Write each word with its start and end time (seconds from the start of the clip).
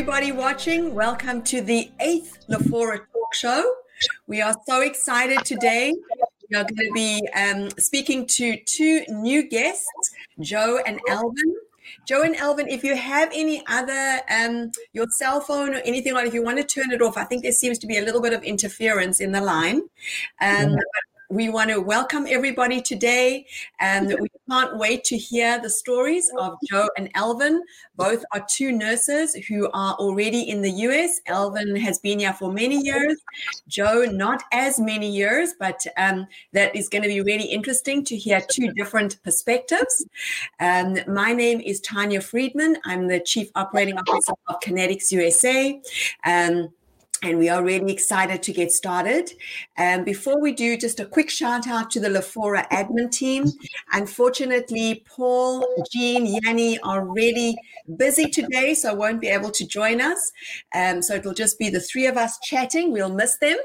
Everybody 0.00 0.32
watching. 0.32 0.94
Welcome 0.94 1.42
to 1.42 1.60
the 1.60 1.90
eighth 2.00 2.46
Lafora 2.48 3.00
Talk 3.12 3.34
Show. 3.34 3.74
We 4.26 4.40
are 4.40 4.54
so 4.66 4.80
excited 4.80 5.44
today. 5.44 5.92
We 6.50 6.56
are 6.56 6.64
going 6.64 6.76
to 6.76 6.90
be 6.94 7.28
um, 7.36 7.68
speaking 7.78 8.26
to 8.28 8.56
two 8.64 9.02
new 9.10 9.46
guests, 9.46 10.14
Joe 10.40 10.80
and 10.86 11.00
Alvin. 11.06 11.54
Joe 12.08 12.22
and 12.22 12.34
Alvin, 12.36 12.68
if 12.68 12.82
you 12.82 12.96
have 12.96 13.28
any 13.34 13.62
other, 13.66 14.20
um, 14.30 14.72
your 14.94 15.06
cell 15.10 15.38
phone 15.38 15.74
or 15.74 15.82
anything 15.84 16.14
like 16.14 16.26
if 16.26 16.32
you 16.32 16.42
want 16.42 16.56
to 16.56 16.64
turn 16.64 16.92
it 16.92 17.02
off, 17.02 17.18
I 17.18 17.24
think 17.24 17.42
there 17.42 17.52
seems 17.52 17.78
to 17.80 17.86
be 17.86 17.98
a 17.98 18.02
little 18.02 18.22
bit 18.22 18.32
of 18.32 18.42
interference 18.42 19.20
in 19.20 19.32
the 19.32 19.42
line. 19.42 19.82
Um, 20.40 20.76
we 21.30 21.48
want 21.48 21.70
to 21.70 21.80
welcome 21.80 22.26
everybody 22.28 22.82
today, 22.82 23.46
and 23.78 24.16
we 24.20 24.28
can't 24.50 24.76
wait 24.76 25.04
to 25.04 25.16
hear 25.16 25.60
the 25.60 25.70
stories 25.70 26.28
of 26.36 26.54
Joe 26.68 26.88
and 26.98 27.08
Elvin. 27.14 27.62
Both 27.94 28.24
are 28.32 28.44
two 28.48 28.72
nurses 28.72 29.34
who 29.46 29.70
are 29.72 29.94
already 29.94 30.50
in 30.50 30.60
the 30.60 30.70
US. 30.70 31.20
Elvin 31.26 31.76
has 31.76 32.00
been 32.00 32.18
here 32.18 32.32
for 32.32 32.52
many 32.52 32.80
years, 32.80 33.16
Joe, 33.68 34.06
not 34.10 34.42
as 34.52 34.80
many 34.80 35.08
years, 35.08 35.54
but 35.58 35.86
um, 35.96 36.26
that 36.52 36.74
is 36.74 36.88
going 36.88 37.02
to 37.02 37.08
be 37.08 37.20
really 37.20 37.46
interesting 37.46 38.04
to 38.06 38.16
hear 38.16 38.42
two 38.50 38.72
different 38.72 39.22
perspectives. 39.22 40.04
Um, 40.58 40.98
my 41.06 41.32
name 41.32 41.60
is 41.60 41.80
Tanya 41.80 42.20
Freedman. 42.20 42.76
I'm 42.84 43.06
the 43.06 43.20
Chief 43.20 43.50
Operating 43.54 43.96
Officer 43.98 44.32
of 44.48 44.58
Connetics 44.60 45.12
USA. 45.12 45.80
Um, 46.24 46.70
and 47.22 47.38
we 47.38 47.48
are 47.48 47.62
really 47.62 47.92
excited 47.92 48.42
to 48.42 48.52
get 48.52 48.72
started. 48.72 49.30
And 49.76 50.04
before 50.04 50.40
we 50.40 50.52
do, 50.52 50.78
just 50.78 51.00
a 51.00 51.04
quick 51.04 51.28
shout 51.28 51.68
out 51.68 51.90
to 51.90 52.00
the 52.00 52.08
Lafora 52.08 52.66
admin 52.70 53.10
team. 53.10 53.44
Unfortunately, 53.92 55.04
Paul, 55.06 55.66
Jean, 55.92 56.26
Yanni 56.26 56.78
are 56.80 57.04
really 57.04 57.58
busy 57.96 58.30
today, 58.30 58.72
so 58.72 58.94
won't 58.94 59.20
be 59.20 59.28
able 59.28 59.50
to 59.50 59.66
join 59.66 60.00
us. 60.00 60.32
Um, 60.74 61.02
so 61.02 61.14
it'll 61.14 61.34
just 61.34 61.58
be 61.58 61.68
the 61.68 61.80
three 61.80 62.06
of 62.06 62.16
us 62.16 62.38
chatting. 62.38 62.90
We'll 62.90 63.14
miss 63.14 63.36
them. 63.36 63.58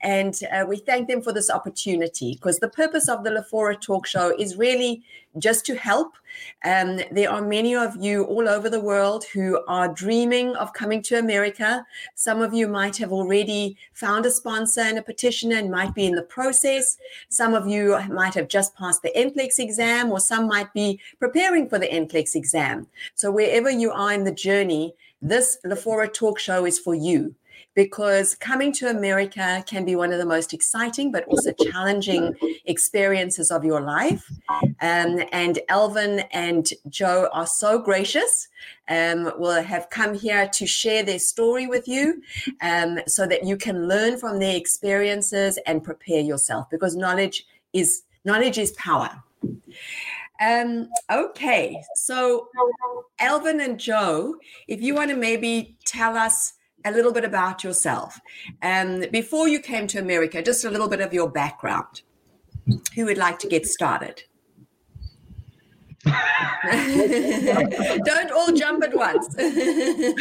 And 0.00 0.38
uh, 0.52 0.64
we 0.68 0.76
thank 0.76 1.08
them 1.08 1.22
for 1.22 1.32
this 1.32 1.50
opportunity 1.50 2.34
because 2.34 2.60
the 2.60 2.68
purpose 2.68 3.08
of 3.08 3.24
the 3.24 3.30
Lafora 3.30 3.80
talk 3.80 4.06
show 4.06 4.32
is 4.38 4.56
really 4.56 5.02
just 5.38 5.64
to 5.66 5.74
help. 5.74 6.14
Um, 6.64 7.00
there 7.10 7.30
are 7.30 7.42
many 7.42 7.74
of 7.74 7.96
you 7.96 8.24
all 8.24 8.48
over 8.48 8.68
the 8.68 8.80
world 8.80 9.24
who 9.32 9.62
are 9.68 9.88
dreaming 9.88 10.54
of 10.56 10.72
coming 10.72 11.02
to 11.02 11.18
America. 11.18 11.84
Some 12.14 12.40
of 12.40 12.54
you 12.54 12.68
might 12.68 12.96
have 12.98 13.12
already 13.12 13.76
found 13.92 14.26
a 14.26 14.30
sponsor 14.30 14.80
and 14.80 14.98
a 14.98 15.02
petitioner 15.02 15.56
and 15.56 15.70
might 15.70 15.94
be 15.94 16.06
in 16.06 16.14
the 16.14 16.22
process. 16.22 16.96
Some 17.28 17.54
of 17.54 17.66
you 17.66 17.98
might 18.10 18.34
have 18.34 18.48
just 18.48 18.74
passed 18.76 19.02
the 19.02 19.12
NCLEX 19.16 19.58
exam, 19.58 20.10
or 20.10 20.20
some 20.20 20.46
might 20.46 20.72
be 20.72 21.00
preparing 21.18 21.68
for 21.68 21.78
the 21.78 21.88
NCLEX 21.88 22.34
exam. 22.34 22.86
So, 23.14 23.30
wherever 23.30 23.70
you 23.70 23.90
are 23.92 24.12
in 24.12 24.24
the 24.24 24.32
journey, 24.32 24.94
this 25.20 25.58
Lafora 25.64 26.12
talk 26.12 26.38
show 26.38 26.64
is 26.66 26.78
for 26.78 26.94
you 26.94 27.34
because 27.74 28.34
coming 28.34 28.72
to 28.72 28.90
America 28.90 29.62
can 29.66 29.84
be 29.84 29.96
one 29.96 30.12
of 30.12 30.18
the 30.18 30.26
most 30.26 30.52
exciting 30.52 31.10
but 31.10 31.24
also 31.24 31.52
challenging 31.52 32.34
experiences 32.66 33.50
of 33.50 33.64
your 33.64 33.80
life. 33.80 34.30
Um, 34.80 35.22
and 35.32 35.58
Elvin 35.68 36.20
and 36.32 36.68
Joe 36.88 37.28
are 37.32 37.46
so 37.46 37.78
gracious. 37.78 38.48
Um, 38.88 39.32
will 39.38 39.62
have 39.62 39.88
come 39.90 40.14
here 40.14 40.48
to 40.48 40.66
share 40.66 41.02
their 41.02 41.18
story 41.18 41.66
with 41.66 41.88
you 41.88 42.22
um, 42.60 42.98
so 43.06 43.26
that 43.26 43.44
you 43.44 43.56
can 43.56 43.88
learn 43.88 44.18
from 44.18 44.38
their 44.38 44.56
experiences 44.56 45.58
and 45.66 45.82
prepare 45.82 46.20
yourself 46.20 46.68
because 46.70 46.94
knowledge 46.96 47.46
is 47.72 48.02
knowledge 48.24 48.58
is 48.58 48.72
power. 48.72 49.22
Um, 50.40 50.88
okay, 51.10 51.82
so 51.94 52.48
Elvin 53.18 53.60
and 53.60 53.78
Joe, 53.78 54.36
if 54.66 54.80
you 54.82 54.94
want 54.94 55.10
to 55.10 55.16
maybe 55.16 55.76
tell 55.84 56.16
us 56.16 56.54
a 56.84 56.90
little 56.90 57.12
bit 57.12 57.24
about 57.24 57.64
yourself. 57.64 58.20
Um, 58.62 59.04
before 59.10 59.48
you 59.48 59.60
came 59.60 59.86
to 59.88 59.98
America, 59.98 60.42
just 60.42 60.64
a 60.64 60.70
little 60.70 60.88
bit 60.88 61.00
of 61.00 61.12
your 61.12 61.30
background. 61.30 62.02
Who 62.94 63.06
would 63.06 63.18
like 63.18 63.38
to 63.40 63.48
get 63.48 63.66
started? 63.66 64.22
Don't 66.04 68.32
all 68.32 68.52
jump 68.52 68.82
at 68.82 68.92
once. 68.92 69.32
and 69.38 70.16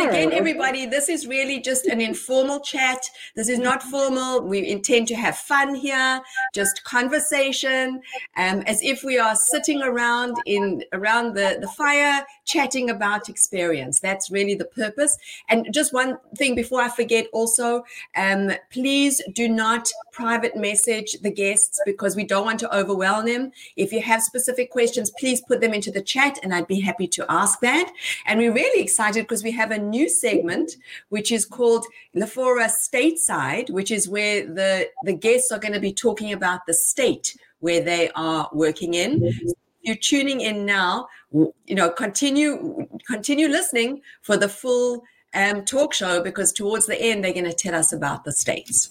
again, 0.00 0.32
everybody, 0.32 0.86
this 0.86 1.10
is 1.10 1.26
really 1.26 1.60
just 1.60 1.84
an 1.84 2.00
informal 2.00 2.60
chat. 2.60 3.04
This 3.36 3.50
is 3.50 3.58
not 3.58 3.82
formal. 3.82 4.40
We 4.40 4.66
intend 4.66 5.08
to 5.08 5.14
have 5.14 5.36
fun 5.36 5.74
here, 5.74 6.22
just 6.54 6.84
conversation, 6.84 8.00
um, 8.38 8.62
as 8.62 8.82
if 8.82 9.04
we 9.04 9.18
are 9.18 9.36
sitting 9.36 9.82
around 9.82 10.38
in 10.46 10.84
around 10.94 11.34
the, 11.34 11.58
the 11.60 11.68
fire, 11.68 12.24
chatting 12.50 12.90
about 12.90 13.28
experience. 13.28 14.00
That's 14.00 14.30
really 14.30 14.54
the 14.54 14.64
purpose. 14.64 15.16
And 15.48 15.72
just 15.72 15.92
one 15.92 16.18
thing 16.36 16.54
before 16.54 16.80
I 16.80 16.88
forget, 16.88 17.26
also, 17.32 17.84
um, 18.16 18.52
please 18.70 19.22
do 19.34 19.48
not 19.48 19.88
private 20.12 20.56
message 20.56 21.12
the 21.22 21.30
guests 21.30 21.80
because 21.86 22.16
we 22.16 22.24
don't 22.24 22.44
want 22.44 22.60
to 22.60 22.76
overwhelm 22.76 23.26
them. 23.26 23.52
If 23.76 23.92
you 23.92 24.02
have 24.02 24.22
specific 24.22 24.70
questions, 24.70 25.10
please 25.18 25.40
put 25.40 25.60
them 25.60 25.74
into 25.74 25.90
the 25.90 26.02
chat 26.02 26.38
and 26.42 26.54
I'd 26.54 26.66
be 26.66 26.80
happy 26.80 27.06
to 27.08 27.26
ask 27.28 27.60
that. 27.60 27.92
And 28.26 28.38
we're 28.38 28.52
really 28.52 28.82
excited 28.82 29.24
because 29.24 29.42
we 29.42 29.52
have 29.52 29.70
a 29.70 29.78
new 29.78 30.08
segment 30.08 30.72
which 31.08 31.30
is 31.32 31.44
called 31.44 31.86
Lafora 32.16 32.68
Stateside, 32.68 33.70
which 33.70 33.90
is 33.90 34.08
where 34.08 34.46
the, 34.46 34.88
the 35.04 35.12
guests 35.12 35.52
are 35.52 35.58
going 35.58 35.74
to 35.74 35.80
be 35.80 35.92
talking 35.92 36.32
about 36.32 36.66
the 36.66 36.74
state 36.74 37.36
where 37.60 37.80
they 37.80 38.10
are 38.16 38.48
working 38.52 38.94
in. 38.94 39.32
So 39.46 39.54
you're 39.82 39.96
tuning 39.96 40.40
in 40.40 40.64
now, 40.66 41.08
you 41.32 41.74
know, 41.74 41.90
continue 41.90 42.86
continue 43.06 43.48
listening 43.48 44.02
for 44.22 44.36
the 44.36 44.48
full 44.48 45.02
um, 45.34 45.64
talk 45.64 45.94
show 45.94 46.22
because 46.22 46.52
towards 46.52 46.86
the 46.86 47.00
end 47.00 47.24
they're 47.24 47.32
going 47.32 47.44
to 47.44 47.52
tell 47.52 47.74
us 47.74 47.92
about 47.92 48.24
the 48.24 48.32
states. 48.32 48.90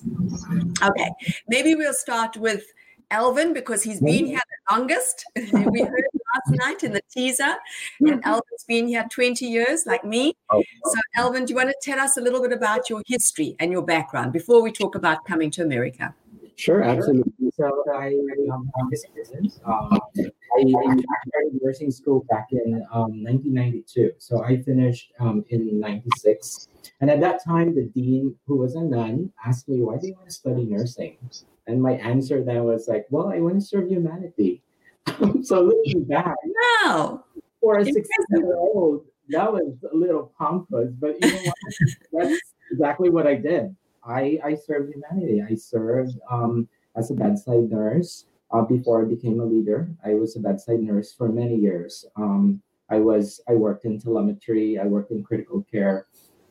Okay, 0.81 1.11
maybe 1.47 1.75
we'll 1.75 1.93
start 1.93 2.37
with 2.37 2.63
Alvin 3.11 3.53
because 3.53 3.83
he's 3.83 3.99
been 3.99 4.25
here 4.25 4.39
the 4.69 4.75
longest. 4.75 5.25
we 5.35 5.81
heard 5.81 6.05
last 6.35 6.59
night 6.59 6.83
in 6.83 6.93
the 6.93 7.01
teaser, 7.11 7.55
and 8.01 8.23
Alvin's 8.23 8.63
been 8.67 8.87
here 8.87 9.05
20 9.09 9.45
years, 9.45 9.85
like 9.85 10.05
me. 10.05 10.35
So, 10.51 10.99
Alvin, 11.15 11.45
do 11.45 11.51
you 11.51 11.55
want 11.55 11.69
to 11.69 11.75
tell 11.81 11.99
us 11.99 12.17
a 12.17 12.21
little 12.21 12.41
bit 12.41 12.53
about 12.53 12.89
your 12.89 13.01
history 13.07 13.55
and 13.59 13.71
your 13.71 13.81
background 13.81 14.31
before 14.31 14.61
we 14.61 14.71
talk 14.71 14.95
about 14.95 15.25
coming 15.25 15.49
to 15.51 15.63
America? 15.63 16.13
Sure, 16.59 16.83
absolutely. 16.83 17.31
So, 17.53 17.85
I 17.95 18.07
um, 18.51 18.69
I'm 18.77 18.87
uh, 19.65 19.97
I, 20.57 20.61
started 20.61 21.59
nursing 21.61 21.89
school 21.89 22.25
back 22.29 22.47
in 22.51 22.85
um, 22.91 23.23
1992. 23.23 24.11
So, 24.17 24.43
I 24.43 24.61
finished 24.61 25.13
um, 25.21 25.45
in 25.49 25.79
96. 25.79 26.67
And 26.99 27.09
at 27.09 27.21
that 27.21 27.41
time, 27.45 27.73
the 27.75 27.83
dean, 27.83 28.35
who 28.45 28.57
was 28.57 28.75
a 28.75 28.81
nun, 28.81 29.31
asked 29.45 29.69
me, 29.69 29.81
Why 29.81 29.97
do 29.99 30.07
you 30.07 30.15
want 30.15 30.27
to 30.27 30.33
study 30.33 30.65
nursing? 30.65 31.17
And 31.67 31.81
my 31.81 31.93
answer 31.93 32.43
then 32.43 32.65
was 32.65 32.89
like, 32.89 33.05
well, 33.09 33.29
I 33.29 33.39
want 33.39 33.55
to 33.55 33.61
serve 33.61 33.87
humanity. 33.87 34.61
so 35.43 35.61
looking 35.61 36.03
back, 36.03 36.35
no. 36.83 37.23
for 37.61 37.77
a 37.77 37.85
16 37.85 38.03
year 38.31 38.57
old, 38.57 39.05
that 39.29 39.53
was 39.53 39.75
a 39.89 39.95
little 39.95 40.33
pompous, 40.37 40.91
but 40.99 41.15
you 41.23 41.31
know 41.31 41.41
what? 41.43 41.55
That's 42.29 42.41
exactly 42.71 43.11
what 43.11 43.27
I 43.27 43.35
did. 43.35 43.75
I, 44.03 44.39
I 44.43 44.55
served 44.55 44.93
humanity. 44.93 45.41
I 45.41 45.55
served 45.55 46.19
um, 46.29 46.67
as 46.95 47.11
a 47.11 47.13
bedside 47.13 47.69
nurse 47.69 48.25
uh, 48.51 48.61
before 48.61 49.01
I 49.01 49.05
became 49.05 49.39
a 49.39 49.45
leader. 49.45 49.89
I 50.05 50.13
was 50.15 50.35
a 50.35 50.39
bedside 50.39 50.81
nurse 50.81 51.13
for 51.13 51.29
many 51.29 51.55
years. 51.55 52.05
Um, 52.15 52.61
I 52.89 52.99
was 52.99 53.39
I 53.47 53.53
worked 53.53 53.85
in 53.85 53.99
telemetry. 53.99 54.79
I 54.79 54.85
worked 54.85 55.11
in 55.11 55.23
critical 55.23 55.63
care, 55.71 56.07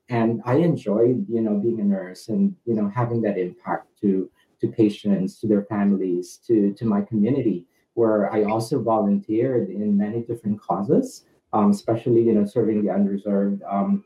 and 0.09 0.41
I 0.45 0.57
enjoyed 0.57 1.27
you 1.29 1.41
know 1.41 1.59
being 1.59 1.81
a 1.81 1.85
nurse 1.85 2.29
and 2.29 2.55
you 2.65 2.75
know 2.75 2.89
having 2.89 3.21
that 3.23 3.39
impact 3.39 3.89
to 4.03 4.31
to 4.61 4.69
patients, 4.69 5.41
to 5.41 5.47
their 5.47 5.63
families, 5.63 6.41
to, 6.47 6.73
to 6.75 6.85
my 6.85 7.01
community, 7.01 7.67
where 7.95 8.33
I 8.33 8.45
also 8.45 8.83
volunteered 8.83 9.71
in 9.71 9.97
many 9.97 10.23
different 10.23 10.61
causes, 10.61 11.25
um, 11.53 11.71
especially, 11.71 12.23
you 12.23 12.33
know, 12.33 12.45
serving 12.45 12.85
the 12.85 12.91
underserved 12.91 13.61
um, 13.71 14.05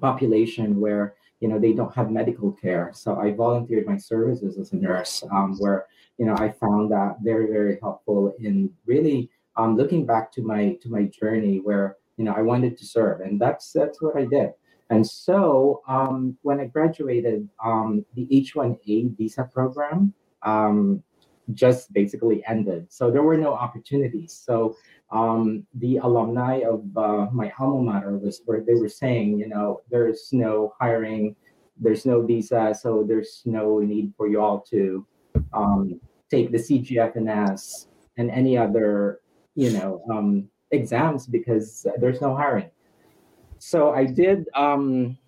population 0.00 0.80
where, 0.80 1.14
you 1.40 1.48
know, 1.48 1.58
they 1.58 1.72
don't 1.72 1.94
have 1.94 2.10
medical 2.10 2.52
care. 2.52 2.90
So 2.94 3.18
I 3.18 3.32
volunteered 3.32 3.86
my 3.86 3.96
services 3.96 4.58
as 4.58 4.72
a 4.72 4.76
nurse 4.76 5.24
um, 5.32 5.56
where, 5.58 5.86
you 6.18 6.26
know, 6.26 6.36
I 6.36 6.50
found 6.50 6.92
that 6.92 7.16
very, 7.22 7.46
very 7.46 7.78
helpful 7.80 8.34
in 8.38 8.70
really 8.86 9.30
um, 9.56 9.76
looking 9.76 10.06
back 10.06 10.30
to 10.32 10.42
my 10.42 10.78
to 10.82 10.90
my 10.90 11.04
journey 11.04 11.58
where, 11.58 11.96
you 12.16 12.24
know, 12.24 12.34
I 12.34 12.42
wanted 12.42 12.76
to 12.78 12.86
serve. 12.86 13.20
And 13.20 13.40
that's 13.40 13.72
that's 13.72 14.00
what 14.02 14.16
I 14.16 14.26
did. 14.26 14.50
And 14.90 15.06
so 15.06 15.82
um, 15.88 16.36
when 16.42 16.60
I 16.60 16.66
graduated, 16.66 17.48
um, 17.64 18.04
the 18.14 18.26
H1A 18.26 19.16
visa 19.16 19.48
program 19.52 20.12
um, 20.42 21.02
just 21.54 21.92
basically 21.92 22.42
ended. 22.46 22.86
So 22.90 23.10
there 23.10 23.22
were 23.22 23.36
no 23.36 23.54
opportunities. 23.54 24.32
So 24.44 24.76
um, 25.12 25.66
the 25.74 25.96
alumni 25.98 26.60
of 26.60 26.84
uh, 26.96 27.26
my 27.32 27.52
alma 27.58 27.92
mater 27.92 28.16
was 28.18 28.42
where 28.44 28.60
they 28.60 28.74
were 28.74 28.88
saying, 28.88 29.38
you 29.38 29.48
know, 29.48 29.80
there's 29.90 30.28
no 30.32 30.74
hiring, 30.80 31.34
there's 31.76 32.06
no 32.06 32.22
visa, 32.22 32.74
so 32.78 33.04
there's 33.06 33.42
no 33.44 33.80
need 33.80 34.12
for 34.16 34.28
you 34.28 34.40
all 34.40 34.60
to 34.70 35.06
um, 35.52 36.00
take 36.30 36.52
the 36.52 36.58
CGFNS 36.58 37.86
and 38.18 38.30
any 38.30 38.56
other, 38.56 39.20
you 39.54 39.70
know, 39.72 40.02
um, 40.10 40.48
exams 40.70 41.26
because 41.26 41.86
there's 41.98 42.20
no 42.20 42.36
hiring. 42.36 42.70
So 43.58 43.90
I 43.90 44.04
did, 44.04 44.48
um, 44.54 45.18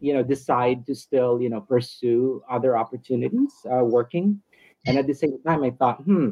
you 0.00 0.14
know, 0.14 0.22
decide 0.22 0.86
to 0.86 0.94
still, 0.94 1.40
you 1.40 1.50
know, 1.50 1.60
pursue 1.60 2.42
other 2.50 2.76
opportunities 2.76 3.52
uh, 3.70 3.84
working. 3.84 4.40
And 4.86 4.96
at 4.96 5.06
the 5.06 5.14
same 5.14 5.42
time, 5.42 5.62
I 5.62 5.70
thought, 5.70 6.02
hmm, 6.02 6.30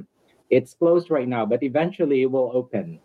it's 0.55 0.73
closed 0.73 1.11
right 1.11 1.27
now, 1.27 1.45
but 1.45 1.63
eventually 1.63 2.23
it 2.23 2.31
will 2.31 2.51
open. 2.55 3.01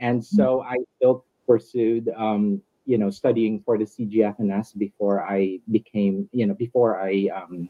And 0.00 0.24
so 0.24 0.62
I 0.62 0.76
still 0.96 1.24
pursued, 1.46 2.10
um, 2.16 2.62
you 2.86 2.96
know, 2.96 3.10
studying 3.10 3.62
for 3.64 3.76
the 3.76 3.84
CGFNS 3.84 4.78
before 4.78 5.22
I 5.22 5.60
became, 5.70 6.28
you 6.32 6.46
know, 6.46 6.54
before 6.54 7.00
I 7.00 7.28
um, 7.34 7.68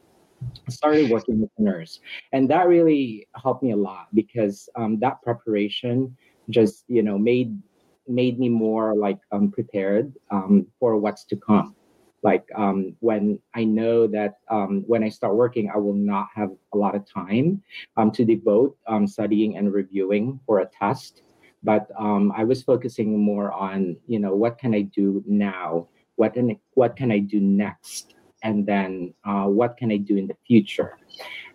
started 0.69 1.11
working 1.11 1.41
with 1.41 1.51
a 1.59 1.63
nurse. 1.63 2.01
And 2.33 2.49
that 2.51 2.69
really 2.69 3.27
helped 3.35 3.63
me 3.63 3.73
a 3.73 3.77
lot 3.77 4.07
because 4.15 4.69
um, 4.77 5.01
that 5.01 5.21
preparation 5.23 6.17
just, 6.51 6.85
you 6.87 7.03
know, 7.03 7.19
made 7.19 7.59
made 8.07 8.39
me 8.39 8.49
more 8.51 8.95
like 8.95 9.19
um, 9.33 9.51
prepared 9.51 10.13
um, 10.31 10.67
for 10.79 10.97
what's 10.97 11.25
to 11.25 11.37
come 11.37 11.75
like 12.25 12.49
um, 12.57 12.97
when 13.01 13.39
i 13.55 13.63
know 13.63 14.09
that 14.09 14.39
um, 14.51 14.83
when 14.89 15.05
i 15.05 15.09
start 15.09 15.37
working 15.37 15.71
i 15.73 15.79
will 15.79 15.95
not 15.95 16.27
have 16.35 16.51
a 16.73 16.77
lot 16.77 16.97
of 16.97 17.05
time 17.09 17.63
um, 17.97 18.11
to 18.11 18.25
devote 18.25 18.77
um, 18.89 19.07
studying 19.07 19.57
and 19.57 19.73
reviewing 19.73 20.41
for 20.47 20.61
a 20.61 20.67
test. 20.67 21.23
But 21.63 21.89
um, 21.99 22.33
i 22.37 22.43
was 22.43 22.63
focusing 22.63 23.17
more 23.21 23.53
on 23.53 23.97
you 24.09 24.19
know 24.19 24.35
what 24.35 24.59
can 24.59 24.75
i 24.75 24.83
do 24.83 25.23
now? 25.27 25.89
What 26.17 26.35
can, 26.35 26.59
what 26.75 26.97
can 26.97 27.13
i 27.13 27.19
do 27.19 27.41
next? 27.41 28.15
And 28.43 28.67
then 28.67 29.15
uh, 29.25 29.45
what 29.45 29.77
can 29.77 29.93
i 29.93 29.97
do 29.97 30.17
in 30.17 30.27
the 30.27 30.37
future? 30.47 30.99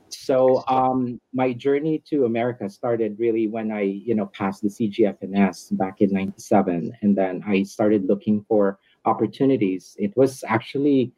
So 0.10 0.64
um, 0.68 1.22
my 1.34 1.54
journey 1.54 2.02
to 2.10 2.26
america 2.26 2.70
started 2.70 3.16
really 3.20 3.48
when 3.48 3.72
i 3.72 3.82
you 3.82 4.16
know 4.16 4.26
passed 4.28 4.62
the 4.64 4.70
cgfns 4.70 5.78
back 5.78 6.02
in 6.02 6.12
97 6.12 6.92
and 7.02 7.16
then 7.16 7.44
i 7.46 7.62
started 7.62 8.06
looking 8.06 8.44
for 8.48 8.80
opportunities. 9.12 9.84
It 10.06 10.12
was 10.16 10.32
actually, 10.56 11.12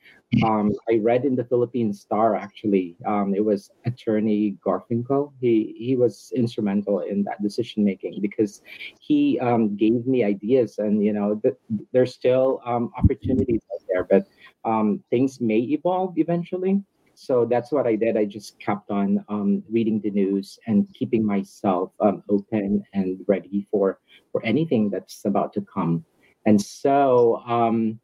um, 0.48 0.68
I 0.92 0.94
read 1.10 1.24
in 1.30 1.36
the 1.36 1.44
Philippine 1.52 1.92
Star 1.94 2.28
actually, 2.36 2.96
um, 3.06 3.28
it 3.40 3.44
was 3.52 3.72
attorney 3.86 4.58
Gurfinkel. 4.66 5.24
He, 5.42 5.56
he 5.78 5.96
was 6.04 6.32
instrumental 6.36 7.00
in 7.12 7.24
that 7.28 7.42
decision 7.48 7.84
making 7.84 8.14
because 8.22 8.54
he 9.00 9.40
um, 9.48 9.76
gave 9.84 10.08
me 10.14 10.24
ideas 10.24 10.80
and, 10.80 11.04
you 11.08 11.14
know, 11.18 11.30
th- 11.44 11.60
there's 11.94 12.14
still 12.14 12.62
um, 12.66 12.92
opportunities 12.98 13.62
out 13.74 13.84
there, 13.90 14.06
but 14.14 14.24
um, 14.70 14.88
things 15.10 15.42
may 15.42 15.62
evolve 15.78 16.18
eventually. 16.18 16.82
So 17.14 17.46
that's 17.46 17.72
what 17.72 17.86
I 17.86 17.96
did. 17.96 18.18
I 18.18 18.26
just 18.26 18.60
kept 18.60 18.90
on 18.90 19.24
um, 19.30 19.62
reading 19.70 20.02
the 20.02 20.10
news 20.10 20.58
and 20.66 20.88
keeping 20.98 21.24
myself 21.24 21.92
open 22.30 22.84
and 22.94 23.20
ready 23.28 23.68
for, 23.70 24.00
for 24.32 24.44
anything 24.44 24.90
that's 24.90 25.26
about 25.26 25.54
to 25.54 25.62
come. 25.62 26.04
And 26.46 26.62
so 26.62 27.44
um, 27.46 28.00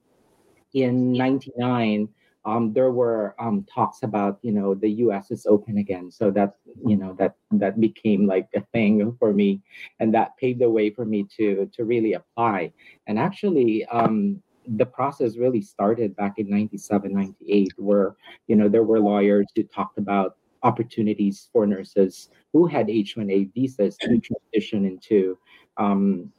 in 0.74 1.14
99, 1.14 2.10
um, 2.46 2.72
there 2.72 2.92
were 2.92 3.36
um, 3.40 3.66
talks 3.74 4.04
about, 4.04 4.40
you 4.42 4.54
know, 4.54 4.74
the 4.74 4.90
U.S. 5.06 5.32
is 5.32 5.46
open 5.46 5.80
again. 5.80 6.10
So 6.10 6.32
that, 6.32 6.56
you 6.86 6.96
know, 6.96 7.14
that 7.20 7.36
that 7.52 7.80
became 7.80 8.26
like 8.26 8.48
a 8.56 8.62
thing 8.72 9.16
for 9.20 9.34
me, 9.34 9.62
and 10.00 10.14
that 10.14 10.38
paved 10.38 10.62
the 10.62 10.70
way 10.70 10.90
for 10.90 11.04
me 11.04 11.28
to 11.36 11.70
to 11.74 11.84
really 11.84 12.14
apply. 12.14 12.72
And 13.06 13.20
actually, 13.20 13.86
um, 13.88 14.42
the 14.66 14.86
process 14.86 15.36
really 15.36 15.62
started 15.62 16.16
back 16.16 16.40
in 16.40 16.50
97, 16.50 17.14
98, 17.14 17.74
where, 17.78 18.16
you 18.48 18.56
know, 18.56 18.70
there 18.70 18.84
were 18.84 19.00
lawyers 19.00 19.48
who 19.54 19.64
talked 19.64 19.98
about 19.98 20.38
opportunities 20.64 21.50
for 21.52 21.68
nurses 21.68 22.30
who 22.54 22.66
had 22.66 22.90
H-1A 22.90 23.54
visas 23.54 23.98
to 23.98 24.20
transition 24.20 24.86
into 24.86 25.38
um, 25.78 26.32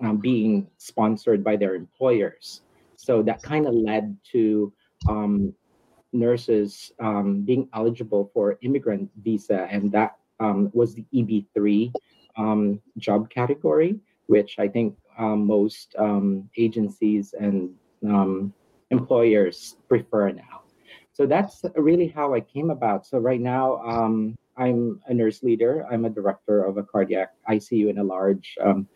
um, 0.00 0.16
being 0.18 0.66
sponsored 0.78 1.44
by 1.44 1.56
their 1.56 1.74
employers. 1.74 2.62
So 2.96 3.22
that 3.22 3.42
kind 3.42 3.66
of 3.66 3.74
led 3.74 4.16
to 4.32 4.72
um, 5.08 5.54
nurses 6.12 6.92
um, 6.98 7.42
being 7.42 7.68
eligible 7.74 8.30
for 8.34 8.58
immigrant 8.62 9.10
visa, 9.22 9.68
and 9.70 9.90
that 9.92 10.16
um, 10.38 10.70
was 10.72 10.94
the 10.94 11.04
EB3 11.14 11.92
um, 12.36 12.80
job 12.98 13.30
category, 13.30 13.98
which 14.26 14.58
I 14.58 14.68
think 14.68 14.96
um, 15.18 15.46
most 15.46 15.94
agencies 16.56 17.34
and 17.38 17.74
employers 18.90 19.76
prefer 19.88 20.30
now. 20.30 20.62
So 21.12 21.26
that's 21.26 21.64
really 21.76 22.08
how 22.08 22.34
I 22.34 22.40
came 22.40 22.70
about. 22.70 23.06
So 23.06 23.18
right 23.18 23.40
now, 23.40 23.76
I'm 24.56 25.00
a 25.06 25.14
nurse 25.14 25.42
leader. 25.42 25.86
I'm 25.90 26.04
a 26.04 26.10
director 26.10 26.64
of 26.64 26.76
a 26.76 26.82
cardiac 26.82 27.32
ICU 27.48 27.88
in 27.90 27.98
a 27.98 28.04
large 28.04 28.56
um, 28.62 28.86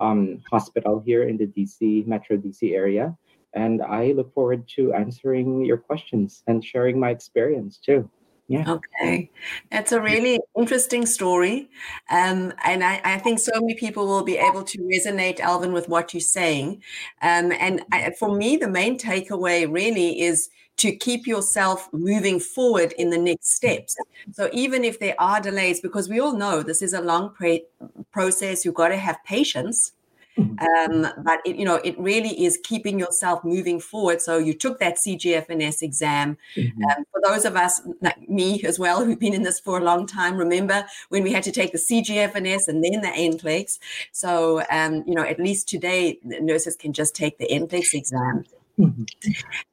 um, 0.00 0.40
hospital 0.50 1.02
here 1.04 1.24
in 1.24 1.36
the 1.36 1.46
DC, 1.46 2.06
Metro 2.06 2.36
DC 2.36 2.74
area. 2.74 3.16
And 3.54 3.82
I 3.82 4.12
look 4.12 4.32
forward 4.34 4.68
to 4.76 4.92
answering 4.92 5.64
your 5.64 5.78
questions 5.78 6.42
and 6.46 6.64
sharing 6.64 7.00
my 7.00 7.10
experience 7.10 7.78
too. 7.78 8.08
Yeah. 8.48 8.64
Okay. 8.66 9.30
That's 9.70 9.92
a 9.92 10.00
really 10.00 10.40
interesting 10.56 11.04
story. 11.04 11.68
Um, 12.10 12.54
and 12.64 12.82
I, 12.82 12.98
I, 13.04 13.18
think 13.18 13.40
so 13.40 13.52
many 13.54 13.74
people 13.74 14.06
will 14.06 14.24
be 14.24 14.38
able 14.38 14.62
to 14.64 14.78
resonate, 14.78 15.38
Alvin, 15.38 15.74
with 15.74 15.86
what 15.90 16.14
you're 16.14 16.22
saying. 16.22 16.82
Um, 17.20 17.52
and 17.52 17.84
I, 17.92 18.14
for 18.18 18.34
me, 18.34 18.56
the 18.56 18.66
main 18.66 18.98
takeaway 18.98 19.70
really 19.70 20.22
is 20.22 20.48
to 20.78 20.92
keep 20.92 21.26
yourself 21.26 21.90
moving 21.92 22.40
forward 22.40 22.92
in 22.92 23.10
the 23.10 23.18
next 23.18 23.54
steps. 23.54 23.94
So 24.32 24.48
even 24.52 24.82
if 24.82 24.98
there 24.98 25.16
are 25.18 25.42
delays, 25.42 25.80
because 25.82 26.08
we 26.08 26.18
all 26.18 26.34
know 26.34 26.62
this 26.62 26.80
is 26.80 26.94
a 26.94 27.02
long 27.02 27.34
pre- 27.34 27.66
process, 28.12 28.64
you've 28.64 28.74
got 28.74 28.88
to 28.88 28.96
have 28.96 29.22
patience. 29.26 29.92
Mm-hmm. 30.38 31.04
Um, 31.04 31.12
but 31.22 31.40
it, 31.44 31.56
you 31.56 31.64
know, 31.64 31.76
it 31.76 31.98
really 31.98 32.44
is 32.44 32.58
keeping 32.62 32.98
yourself 32.98 33.42
moving 33.44 33.80
forward. 33.80 34.20
So 34.22 34.38
you 34.38 34.54
took 34.54 34.78
that 34.78 34.96
CGFNS 34.96 35.82
exam. 35.82 36.36
Mm-hmm. 36.56 36.84
Um, 36.84 37.04
for 37.10 37.20
those 37.24 37.44
of 37.44 37.56
us, 37.56 37.80
like 38.00 38.28
me 38.28 38.62
as 38.62 38.78
well, 38.78 39.04
who've 39.04 39.18
been 39.18 39.34
in 39.34 39.42
this 39.42 39.60
for 39.60 39.78
a 39.78 39.84
long 39.84 40.06
time, 40.06 40.36
remember 40.36 40.86
when 41.08 41.22
we 41.22 41.32
had 41.32 41.42
to 41.44 41.52
take 41.52 41.72
the 41.72 41.78
CGFNS 41.78 42.68
and 42.68 42.84
then 42.84 43.00
the 43.00 43.08
NCLEX. 43.08 43.78
So 44.12 44.62
um, 44.70 45.04
you 45.06 45.14
know, 45.14 45.24
at 45.24 45.38
least 45.40 45.68
today, 45.68 46.18
nurses 46.22 46.76
can 46.76 46.92
just 46.92 47.14
take 47.14 47.38
the 47.38 47.48
NCLEX 47.48 47.94
exam. 47.94 48.44
Mm-hmm. 48.78 49.04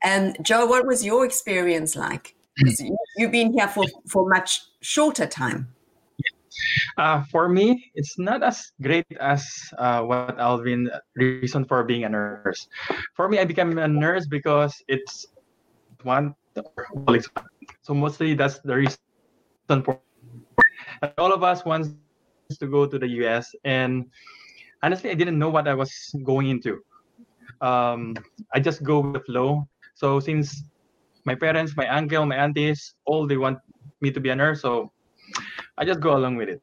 And 0.02 0.38
Joe, 0.42 0.66
what 0.66 0.88
was 0.88 1.06
your 1.06 1.26
experience 1.26 1.96
like? 1.96 2.36
You've 3.18 3.32
been 3.32 3.54
here 3.54 3.68
for, 3.68 3.86
for 4.08 4.28
much 4.28 4.62
shorter 4.82 5.26
time. 5.26 5.68
Uh, 6.98 7.24
for 7.32 7.50
me, 7.50 7.92
it's 7.96 8.18
not 8.18 8.44
as 8.44 8.72
great 8.82 9.06
as 9.20 9.46
uh, 9.78 10.02
what 10.02 10.40
Alvin 10.40 10.90
reason 11.16 11.66
for 11.66 11.84
being 11.84 12.06
a 12.06 12.10
nurse. 12.10 12.68
For 13.16 13.28
me, 13.28 13.40
I 13.40 13.46
became 13.46 13.78
a 13.78 13.88
nurse 13.88 14.26
because 14.28 14.74
it's 14.88 15.26
one. 16.04 16.36
So 17.82 17.94
mostly 17.94 18.34
that's 18.34 18.60
the 18.60 18.76
reason 18.76 19.82
for. 19.84 20.00
All 21.18 21.34
of 21.34 21.44
us 21.44 21.66
wants 21.66 21.90
to 22.60 22.68
go 22.68 22.86
to 22.86 22.98
the 22.98 23.08
US, 23.26 23.52
and 23.64 24.06
honestly, 24.84 25.10
I 25.12 25.16
didn't 25.16 25.38
know 25.38 25.50
what 25.50 25.68
I 25.68 25.74
was 25.74 25.92
going 26.24 26.50
into 26.50 26.82
um, 27.62 28.16
I 28.54 28.60
just 28.60 28.84
go 28.84 29.00
with 29.00 29.14
the 29.14 29.20
flow. 29.22 29.68
So 29.96 30.20
since 30.20 30.64
my 31.26 31.36
parents, 31.36 31.76
my 31.76 31.88
uncle, 31.88 32.26
my 32.26 32.36
aunties, 32.36 32.96
all 33.06 33.28
they 33.28 33.38
want 33.38 33.60
me 34.02 34.12
to 34.12 34.20
be 34.20 34.30
a 34.30 34.36
nurse, 34.36 34.62
so 34.62 34.92
I 35.78 35.86
just 35.86 36.00
go 36.00 36.16
along 36.16 36.38
with 36.38 36.50
it. 36.50 36.62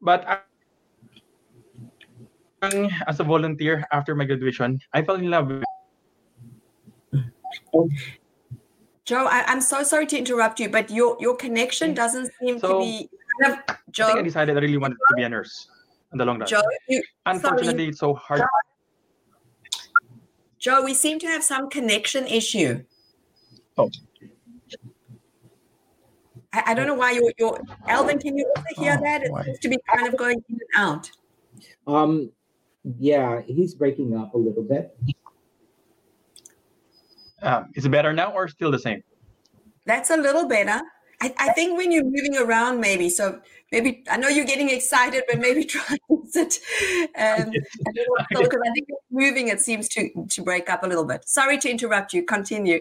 But 0.00 0.26
I, 0.28 0.38
as 3.06 3.20
a 3.20 3.24
volunteer 3.24 3.84
after 3.92 4.14
my 4.14 4.24
graduation, 4.24 4.80
I 4.92 5.02
fell 5.02 5.16
in 5.16 5.30
love 5.30 5.48
with. 5.48 5.64
Joe, 9.04 9.26
I, 9.26 9.50
am 9.50 9.60
so 9.60 9.82
sorry 9.82 10.06
to 10.06 10.16
interrupt 10.16 10.60
you, 10.60 10.68
but 10.68 10.90
your 10.90 11.16
your 11.18 11.34
connection 11.36 11.92
mm. 11.92 11.96
doesn't 11.96 12.30
seem 12.40 12.58
so, 12.60 12.78
to 12.78 12.78
be. 12.78 13.10
Joe, 13.90 14.04
I 14.04 14.06
think 14.06 14.18
I 14.20 14.22
decided 14.22 14.56
I 14.56 14.60
really 14.60 14.76
wanted 14.78 14.96
to 15.08 15.14
be 15.16 15.24
a 15.24 15.28
nurse 15.28 15.68
in 16.12 16.18
the 16.18 16.24
long 16.24 16.38
run. 16.38 16.48
Joe, 16.48 16.62
you, 16.88 17.02
Unfortunately, 17.26 17.72
sorry. 17.72 17.88
it's 17.88 17.98
so 17.98 18.14
hard. 18.14 18.42
Joe, 20.58 20.84
we 20.84 20.94
seem 20.94 21.18
to 21.18 21.26
have 21.26 21.42
some 21.42 21.68
connection 21.68 22.26
issue. 22.26 22.84
Oh. 23.76 23.90
I, 26.52 26.62
I 26.68 26.74
don't 26.74 26.86
know 26.86 26.94
why 26.94 27.12
you're, 27.12 27.32
you're 27.38 27.58
Alvin, 27.88 28.18
can 28.18 28.36
you 28.36 28.50
also 28.56 28.82
hear 28.82 28.96
oh, 28.98 29.02
that? 29.02 29.22
It 29.22 29.44
seems 29.44 29.58
to 29.60 29.68
be 29.68 29.78
kind 29.92 30.06
of 30.06 30.16
going 30.16 30.42
in 30.48 30.58
and 30.60 30.60
out. 30.76 31.10
Um, 31.86 32.30
yeah, 32.98 33.40
he's 33.46 33.74
breaking 33.74 34.16
up 34.16 34.34
a 34.34 34.38
little 34.38 34.62
bit. 34.62 34.96
uh, 37.42 37.64
is 37.74 37.84
it 37.84 37.90
better 37.90 38.12
now 38.12 38.32
or 38.32 38.48
still 38.48 38.70
the 38.70 38.78
same? 38.78 39.02
That's 39.86 40.10
a 40.10 40.16
little 40.16 40.46
better. 40.46 40.80
I, 41.20 41.32
I, 41.38 41.52
think 41.52 41.78
when 41.78 41.92
you're 41.92 42.04
moving 42.04 42.36
around, 42.36 42.80
maybe 42.80 43.08
so. 43.08 43.40
Maybe 43.70 44.02
I 44.10 44.16
know 44.16 44.28
you're 44.28 44.44
getting 44.44 44.68
excited, 44.68 45.22
but 45.30 45.38
maybe 45.38 45.64
try 45.76 45.96
to 46.08 46.22
sit 46.28 46.58
um, 47.16 47.50
because 48.30 48.60
I 48.66 48.70
think 48.74 48.88
moving 49.10 49.48
it 49.48 49.60
seems 49.60 49.88
to 49.90 50.10
to 50.28 50.42
break 50.42 50.68
up 50.68 50.82
a 50.82 50.86
little 50.86 51.04
bit. 51.04 51.26
Sorry 51.28 51.58
to 51.58 51.70
interrupt 51.70 52.12
you. 52.12 52.24
Continue. 52.24 52.80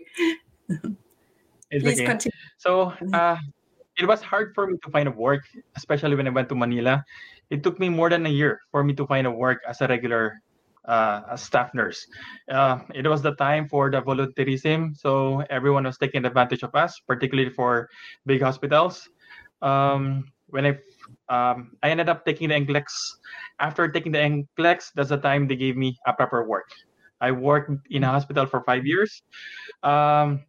Please 0.68 2.00
okay. 2.00 2.06
continue. 2.06 2.32
So 2.58 2.94
uh, 3.14 3.38
it 3.98 4.08
was 4.08 4.22
hard 4.22 4.54
for 4.56 4.68
me 4.68 4.78
to 4.84 4.90
find 4.90 5.08
a 5.08 5.12
work, 5.12 5.44
especially 5.76 6.16
when 6.16 6.28
I 6.28 6.32
went 6.32 6.50
to 6.50 6.56
Manila. 6.56 7.04
It 7.50 7.64
took 7.64 7.80
me 7.80 7.90
more 7.90 8.10
than 8.10 8.26
a 8.26 8.30
year 8.30 8.62
for 8.72 8.84
me 8.84 8.94
to 8.96 9.06
find 9.06 9.28
a 9.28 9.32
work 9.32 9.62
as 9.68 9.82
a 9.82 9.88
regular 9.88 10.42
uh, 10.86 11.36
staff 11.36 11.74
nurse. 11.74 12.08
Uh, 12.50 12.80
it 12.94 13.06
was 13.08 13.22
the 13.22 13.36
time 13.36 13.68
for 13.68 13.92
the 13.92 14.02
volunteerism, 14.02 14.98
so 14.98 15.42
everyone 15.50 15.84
was 15.84 15.98
taking 15.98 16.26
advantage 16.26 16.64
of 16.64 16.74
us, 16.74 17.00
particularly 17.08 17.52
for 17.52 17.90
big 18.26 18.42
hospitals. 18.42 19.10
Um, 19.62 20.32
when 20.48 20.66
I 20.66 20.80
um, 21.30 21.78
I 21.84 21.90
ended 21.90 22.10
up 22.10 22.26
taking 22.26 22.50
the 22.50 22.56
NCLEX. 22.56 22.86
After 23.60 23.88
taking 23.88 24.12
the 24.12 24.20
NCLEX, 24.20 24.92
that's 24.96 25.10
the 25.10 25.18
time 25.18 25.48
they 25.48 25.56
gave 25.56 25.78
me 25.78 25.98
a 26.08 26.14
proper 26.14 26.44
work. 26.48 26.70
I 27.22 27.32
worked 27.32 27.72
in 27.90 28.04
a 28.04 28.08
hospital 28.08 28.46
for 28.46 28.64
five 28.64 28.86
years. 28.86 29.22
Um, 29.84 30.44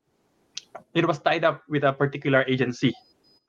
it 0.95 1.07
was 1.07 1.21
tied 1.21 1.45
up 1.45 1.63
with 1.69 1.85
a 1.85 1.93
particular 1.93 2.45
agency. 2.49 2.95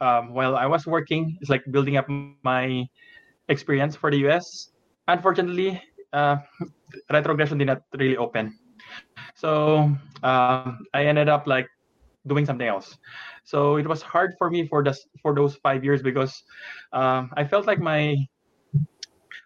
Um, 0.04 0.36
while 0.36 0.60
I 0.60 0.68
was 0.68 0.84
working, 0.86 1.40
it's 1.40 1.50
like 1.50 1.64
building 1.72 1.96
up 1.96 2.12
my 2.44 2.84
experience 3.48 3.96
for 3.96 4.12
the 4.12 4.28
US. 4.28 4.72
Unfortunately, 5.08 5.80
uh, 6.12 6.38
retrogression 7.12 7.58
did 7.58 7.72
not 7.72 7.82
really 7.96 8.18
open. 8.18 8.52
So 9.36 9.96
uh, 10.24 10.76
I 10.94 11.06
ended 11.08 11.30
up 11.30 11.48
like 11.48 11.68
doing 12.28 12.46
something 12.46 12.68
else. 12.68 12.98
So 13.44 13.78
it 13.78 13.88
was 13.88 14.02
hard 14.02 14.36
for 14.38 14.50
me 14.52 14.68
for 14.68 14.84
this 14.84 15.08
for 15.22 15.34
those 15.36 15.56
five 15.64 15.84
years 15.84 16.02
because 16.02 16.36
uh, 16.92 17.28
I 17.40 17.44
felt 17.48 17.66
like 17.68 17.80
my 17.80 18.16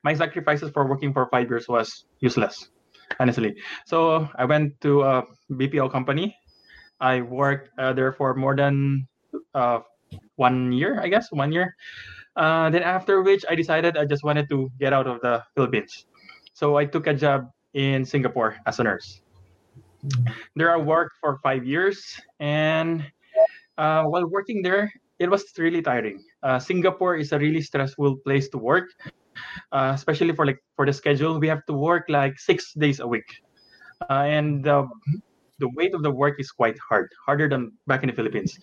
my 0.04 0.14
sacrifices 0.14 0.72
for 0.74 0.88
working 0.88 1.14
for 1.14 1.30
five 1.30 1.50
years 1.50 1.68
was 1.68 2.06
useless, 2.20 2.70
honestly. 3.20 3.54
So 3.86 4.28
I 4.36 4.46
went 4.46 4.80
to 4.82 5.04
a 5.04 5.24
BPO 5.54 5.92
company. 5.92 6.36
I 7.00 7.22
worked 7.22 7.70
uh, 7.78 7.94
there 7.94 8.14
for 8.14 8.34
more 8.34 8.56
than 8.56 9.08
uh, 9.54 9.86
one 10.36 10.72
year, 10.72 11.00
I 11.02 11.08
guess, 11.08 11.32
one 11.32 11.52
year. 11.52 11.76
Uh, 12.36 12.70
then 12.70 12.84
after 12.84 13.22
which 13.22 13.44
I 13.50 13.56
decided 13.56 13.98
I 13.98 14.06
just 14.06 14.24
wanted 14.24 14.48
to 14.50 14.70
get 14.80 14.94
out 14.94 15.08
of 15.08 15.22
the 15.22 15.44
Philippines. 15.56 16.06
So 16.54 16.78
I 16.78 16.86
took 16.86 17.08
a 17.08 17.14
job 17.14 17.50
in 17.74 18.06
Singapore 18.06 18.58
as 18.66 18.80
a 18.80 18.84
nurse. 18.84 19.22
There 20.56 20.72
I 20.72 20.78
worked 20.78 21.18
for 21.20 21.38
five 21.42 21.66
years, 21.66 22.22
and 22.40 23.04
uh, 23.78 24.04
while 24.04 24.26
working 24.30 24.62
there, 24.62 24.94
it 25.20 25.30
was 25.30 25.46
really 25.58 25.82
tiring. 25.82 26.24
Uh, 26.44 26.60
Singapore 26.60 27.18
is 27.18 27.34
a 27.34 27.40
really 27.40 27.62
stressful 27.62 28.18
place 28.22 28.48
to 28.50 28.58
work, 28.58 28.90
uh, 29.72 29.92
especially 29.94 30.34
for 30.34 30.46
like 30.46 30.62
for 30.76 30.86
the 30.86 30.94
schedule. 30.94 31.40
We 31.40 31.48
have 31.50 31.66
to 31.66 31.74
work 31.74 32.06
like 32.10 32.40
six 32.40 32.74
days 32.74 33.00
a 33.00 33.08
week, 33.08 33.26
uh, 34.10 34.30
and 34.30 34.64
the 34.64 34.86
weight 35.74 35.94
of 35.94 36.04
the 36.04 36.12
work 36.12 36.40
is 36.40 36.52
quite 36.52 36.78
hard, 36.78 37.10
harder 37.26 37.50
than 37.50 37.74
back 37.88 38.04
in 38.04 38.10
the 38.10 38.16
Philippines, 38.16 38.58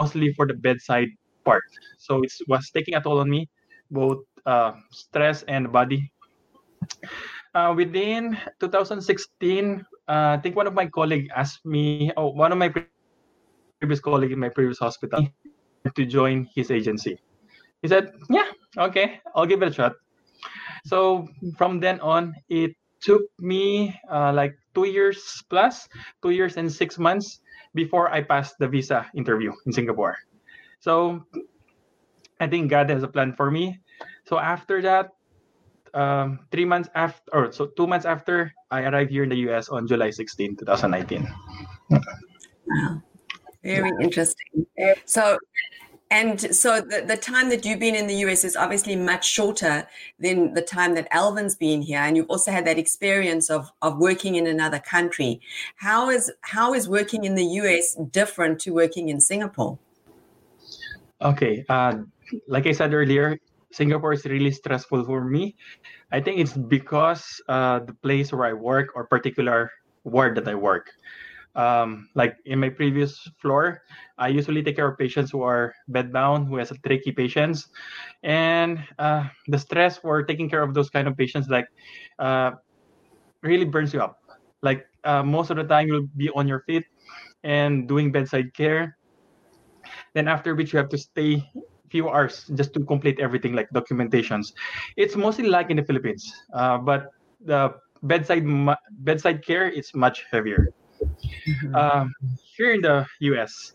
mostly 0.00 0.32
for 0.34 0.46
the 0.46 0.54
bedside 0.54 1.08
part. 1.44 1.62
So 1.98 2.22
it 2.22 2.32
was 2.48 2.70
taking 2.70 2.94
a 2.94 3.00
toll 3.00 3.20
on 3.20 3.30
me, 3.30 3.48
both 3.90 4.24
uh, 4.46 4.72
stress 4.92 5.42
and 5.44 5.72
body 5.72 6.10
uh, 7.54 7.74
within 7.76 8.36
2016, 8.60 9.84
uh, 10.08 10.36
I 10.36 10.40
think 10.42 10.56
one 10.56 10.66
of 10.66 10.74
my 10.74 10.86
colleagues 10.86 11.28
asked 11.34 11.64
me, 11.66 12.12
oh, 12.16 12.28
one 12.30 12.52
of 12.52 12.58
my 12.58 12.72
previous 13.80 14.00
colleagues 14.00 14.32
in 14.32 14.38
my 14.38 14.48
previous 14.48 14.78
hospital, 14.78 15.26
to 15.94 16.06
join 16.06 16.48
his 16.54 16.70
agency. 16.70 17.18
He 17.82 17.88
said, 17.88 18.12
"Yeah, 18.28 18.50
okay, 18.76 19.20
I'll 19.34 19.46
give 19.46 19.62
it 19.62 19.68
a 19.68 19.72
shot." 19.72 19.94
So 20.84 21.28
from 21.56 21.80
then 21.80 22.00
on, 22.00 22.34
it 22.48 22.72
took 23.00 23.22
me 23.40 23.96
uh, 24.10 24.32
like 24.32 24.54
two 24.74 24.84
years 24.84 25.42
plus, 25.48 25.88
two 26.22 26.30
years 26.30 26.56
and 26.56 26.70
six 26.70 26.98
months 26.98 27.40
before 27.74 28.10
I 28.10 28.22
passed 28.22 28.58
the 28.58 28.68
visa 28.68 29.06
interview 29.14 29.52
in 29.66 29.72
Singapore. 29.72 30.16
So 30.80 31.24
I 32.40 32.46
think 32.46 32.70
God 32.70 32.90
has 32.90 33.02
a 33.02 33.08
plan 33.08 33.34
for 33.34 33.50
me. 33.50 33.78
So 34.24 34.38
after 34.38 34.80
that, 34.82 35.12
um, 35.94 36.40
three 36.50 36.64
months 36.64 36.88
after, 36.94 37.22
or 37.34 37.52
so 37.52 37.66
two 37.76 37.86
months 37.86 38.06
after 38.06 38.52
I 38.70 38.82
arrived 38.82 39.10
here 39.10 39.24
in 39.24 39.28
the 39.28 39.42
US 39.50 39.68
on 39.68 39.86
July 39.86 40.10
16, 40.10 40.56
2019. 40.56 41.28
Wow. 41.90 43.02
Very 43.62 43.90
interesting. 44.00 44.66
So, 45.04 45.36
and 46.10 46.40
so 46.54 46.80
the, 46.80 47.04
the 47.06 47.16
time 47.16 47.50
that 47.50 47.64
you've 47.64 47.78
been 47.78 47.94
in 47.94 48.08
the 48.08 48.16
US 48.26 48.42
is 48.42 48.56
obviously 48.56 48.96
much 48.96 49.28
shorter 49.28 49.86
than 50.18 50.54
the 50.54 50.62
time 50.62 50.94
that 50.94 51.06
Alvin's 51.12 51.54
been 51.54 51.82
here. 51.82 52.00
And 52.00 52.16
you've 52.16 52.28
also 52.28 52.50
had 52.50 52.66
that 52.66 52.78
experience 52.78 53.48
of, 53.48 53.70
of 53.80 53.98
working 53.98 54.34
in 54.34 54.48
another 54.48 54.80
country. 54.80 55.40
How 55.76 56.10
is, 56.10 56.32
how 56.40 56.74
is 56.74 56.88
working 56.88 57.24
in 57.24 57.36
the 57.36 57.44
US 57.62 57.94
different 58.10 58.58
to 58.62 58.72
working 58.72 59.08
in 59.08 59.20
Singapore? 59.20 59.78
Okay. 61.22 61.64
Uh, 61.68 61.98
like 62.48 62.66
I 62.66 62.72
said 62.72 62.92
earlier, 62.92 63.38
Singapore 63.70 64.12
is 64.12 64.24
really 64.24 64.50
stressful 64.50 65.04
for 65.04 65.24
me. 65.24 65.54
I 66.10 66.20
think 66.20 66.40
it's 66.40 66.54
because 66.56 67.40
uh, 67.48 67.80
the 67.80 67.94
place 67.94 68.32
where 68.32 68.46
I 68.46 68.52
work 68.52 68.88
or 68.96 69.06
particular 69.06 69.70
ward 70.02 70.36
that 70.38 70.48
I 70.48 70.56
work. 70.56 70.90
Um, 71.60 72.08
like 72.14 72.36
in 72.46 72.58
my 72.60 72.70
previous 72.70 73.12
floor, 73.42 73.82
I 74.18 74.28
usually 74.28 74.62
take 74.62 74.76
care 74.76 74.88
of 74.88 74.98
patients 74.98 75.30
who 75.30 75.42
are 75.42 75.74
bedbound, 75.90 76.48
who 76.48 76.56
has 76.56 76.72
tricky 76.86 77.12
patients, 77.12 77.68
and 78.22 78.78
uh, 78.98 79.28
the 79.48 79.58
stress 79.58 79.98
for 79.98 80.22
taking 80.24 80.48
care 80.48 80.62
of 80.62 80.74
those 80.74 80.90
kind 80.90 81.08
of 81.08 81.16
patients 81.16 81.48
like 81.48 81.68
uh, 82.18 82.52
really 83.42 83.64
burns 83.64 83.92
you 83.94 84.00
up. 84.00 84.18
Like 84.62 84.86
uh, 85.04 85.22
most 85.22 85.50
of 85.50 85.56
the 85.56 85.64
time, 85.64 85.88
you'll 85.88 86.08
be 86.16 86.30
on 86.34 86.48
your 86.48 86.60
feet 86.66 86.84
and 87.44 87.88
doing 87.88 88.12
bedside 88.12 88.54
care. 88.54 88.96
Then 90.14 90.28
after 90.28 90.54
which 90.54 90.72
you 90.72 90.78
have 90.78 90.88
to 90.90 90.98
stay 90.98 91.44
few 91.90 92.08
hours 92.08 92.46
just 92.54 92.72
to 92.74 92.84
complete 92.84 93.18
everything 93.20 93.52
like 93.54 93.68
documentations. 93.74 94.52
It's 94.96 95.16
mostly 95.16 95.48
like 95.48 95.70
in 95.70 95.76
the 95.76 95.82
Philippines, 95.84 96.32
uh, 96.54 96.78
but 96.78 97.10
the 97.44 97.74
bedside 98.02 98.44
bedside 99.02 99.44
care 99.44 99.68
is 99.68 99.92
much 99.94 100.24
heavier. 100.30 100.68
Mm-hmm. 101.00 101.74
Uh, 101.74 102.06
here 102.56 102.72
in 102.72 102.80
the 102.82 103.06
US, 103.32 103.74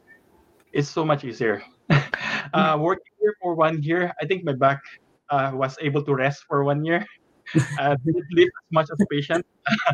it's 0.74 0.90
so 0.90 1.06
much 1.06 1.24
easier. 1.24 1.64
uh, 2.54 2.78
working 2.80 3.14
here 3.22 3.34
for 3.42 3.56
one 3.56 3.82
year, 3.82 4.14
I 4.22 4.26
think 4.26 4.44
my 4.44 4.54
back 4.54 4.82
uh, 5.30 5.52
was 5.54 5.78
able 5.82 6.04
to 6.04 6.14
rest 6.16 6.46
for 6.48 6.64
one 6.64 6.86
year. 6.86 7.06
uh, 7.80 7.96
didn't 8.06 8.30
live 8.32 8.50
as 8.50 8.68
much 8.72 8.88
as 8.92 9.00
patient. 9.12 9.46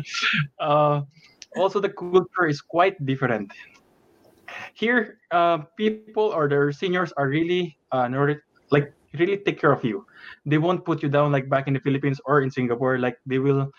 uh, 0.60 1.02
also, 1.56 1.80
the 1.80 1.90
culture 1.90 2.48
is 2.48 2.60
quite 2.60 2.96
different 3.04 3.52
here 4.74 5.18
uh, 5.30 5.58
people 5.76 6.32
or 6.32 6.48
their 6.48 6.72
seniors 6.72 7.12
are 7.16 7.28
really 7.28 7.76
uh, 7.92 8.08
like 8.70 8.92
really 9.14 9.36
take 9.38 9.60
care 9.60 9.72
of 9.72 9.84
you 9.84 10.06
they 10.46 10.58
won't 10.58 10.84
put 10.84 11.02
you 11.02 11.08
down 11.08 11.32
like 11.32 11.48
back 11.48 11.68
in 11.68 11.74
the 11.74 11.80
philippines 11.80 12.20
or 12.24 12.40
in 12.40 12.50
singapore 12.50 12.98
like 12.98 13.16
they 13.26 13.38
will 13.38 13.70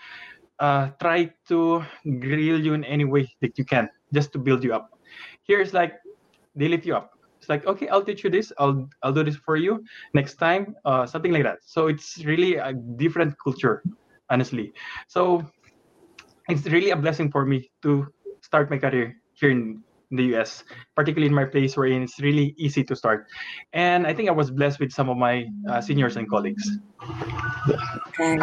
uh, 0.63 0.87
try 1.03 1.27
to 1.51 1.83
grill 2.23 2.59
you 2.65 2.73
in 2.73 2.83
any 2.85 3.03
way 3.03 3.27
that 3.41 3.57
you 3.59 3.65
can 3.65 3.89
just 4.13 4.31
to 4.31 4.39
build 4.39 4.63
you 4.63 4.73
up 4.73 4.95
here 5.43 5.59
it's 5.59 5.73
like 5.73 5.99
they 6.55 6.67
lift 6.71 6.85
you 6.85 6.95
up 6.95 7.11
it's 7.37 7.49
like 7.49 7.67
okay 7.67 7.87
i'll 7.89 8.05
teach 8.09 8.23
you 8.23 8.29
this 8.29 8.53
i'll 8.59 8.87
i'll 9.03 9.11
do 9.11 9.23
this 9.23 9.35
for 9.35 9.57
you 9.57 9.83
next 10.13 10.35
time 10.35 10.75
uh, 10.85 11.05
something 11.05 11.33
like 11.35 11.43
that 11.43 11.59
so 11.65 11.87
it's 11.87 12.23
really 12.23 12.55
a 12.55 12.71
different 12.95 13.35
culture 13.43 13.83
honestly 14.29 14.71
so 15.07 15.43
it's 16.47 16.65
really 16.67 16.91
a 16.91 16.95
blessing 16.95 17.29
for 17.29 17.45
me 17.45 17.69
to 17.81 18.07
start 18.41 18.69
my 18.69 18.77
career 18.77 19.15
here 19.33 19.51
in 19.51 19.83
the 20.11 20.35
US, 20.35 20.63
particularly 20.95 21.25
in 21.25 21.33
my 21.33 21.45
place 21.45 21.75
where 21.75 21.87
it's 21.87 22.19
really 22.19 22.53
easy 22.57 22.83
to 22.83 22.95
start. 22.95 23.25
And 23.73 24.05
I 24.05 24.13
think 24.13 24.29
I 24.29 24.31
was 24.31 24.51
blessed 24.51 24.79
with 24.79 24.91
some 24.91 25.09
of 25.09 25.17
my 25.17 25.47
uh, 25.67 25.81
seniors 25.81 26.17
and 26.17 26.29
colleagues. 26.29 26.77
Okay. 28.09 28.37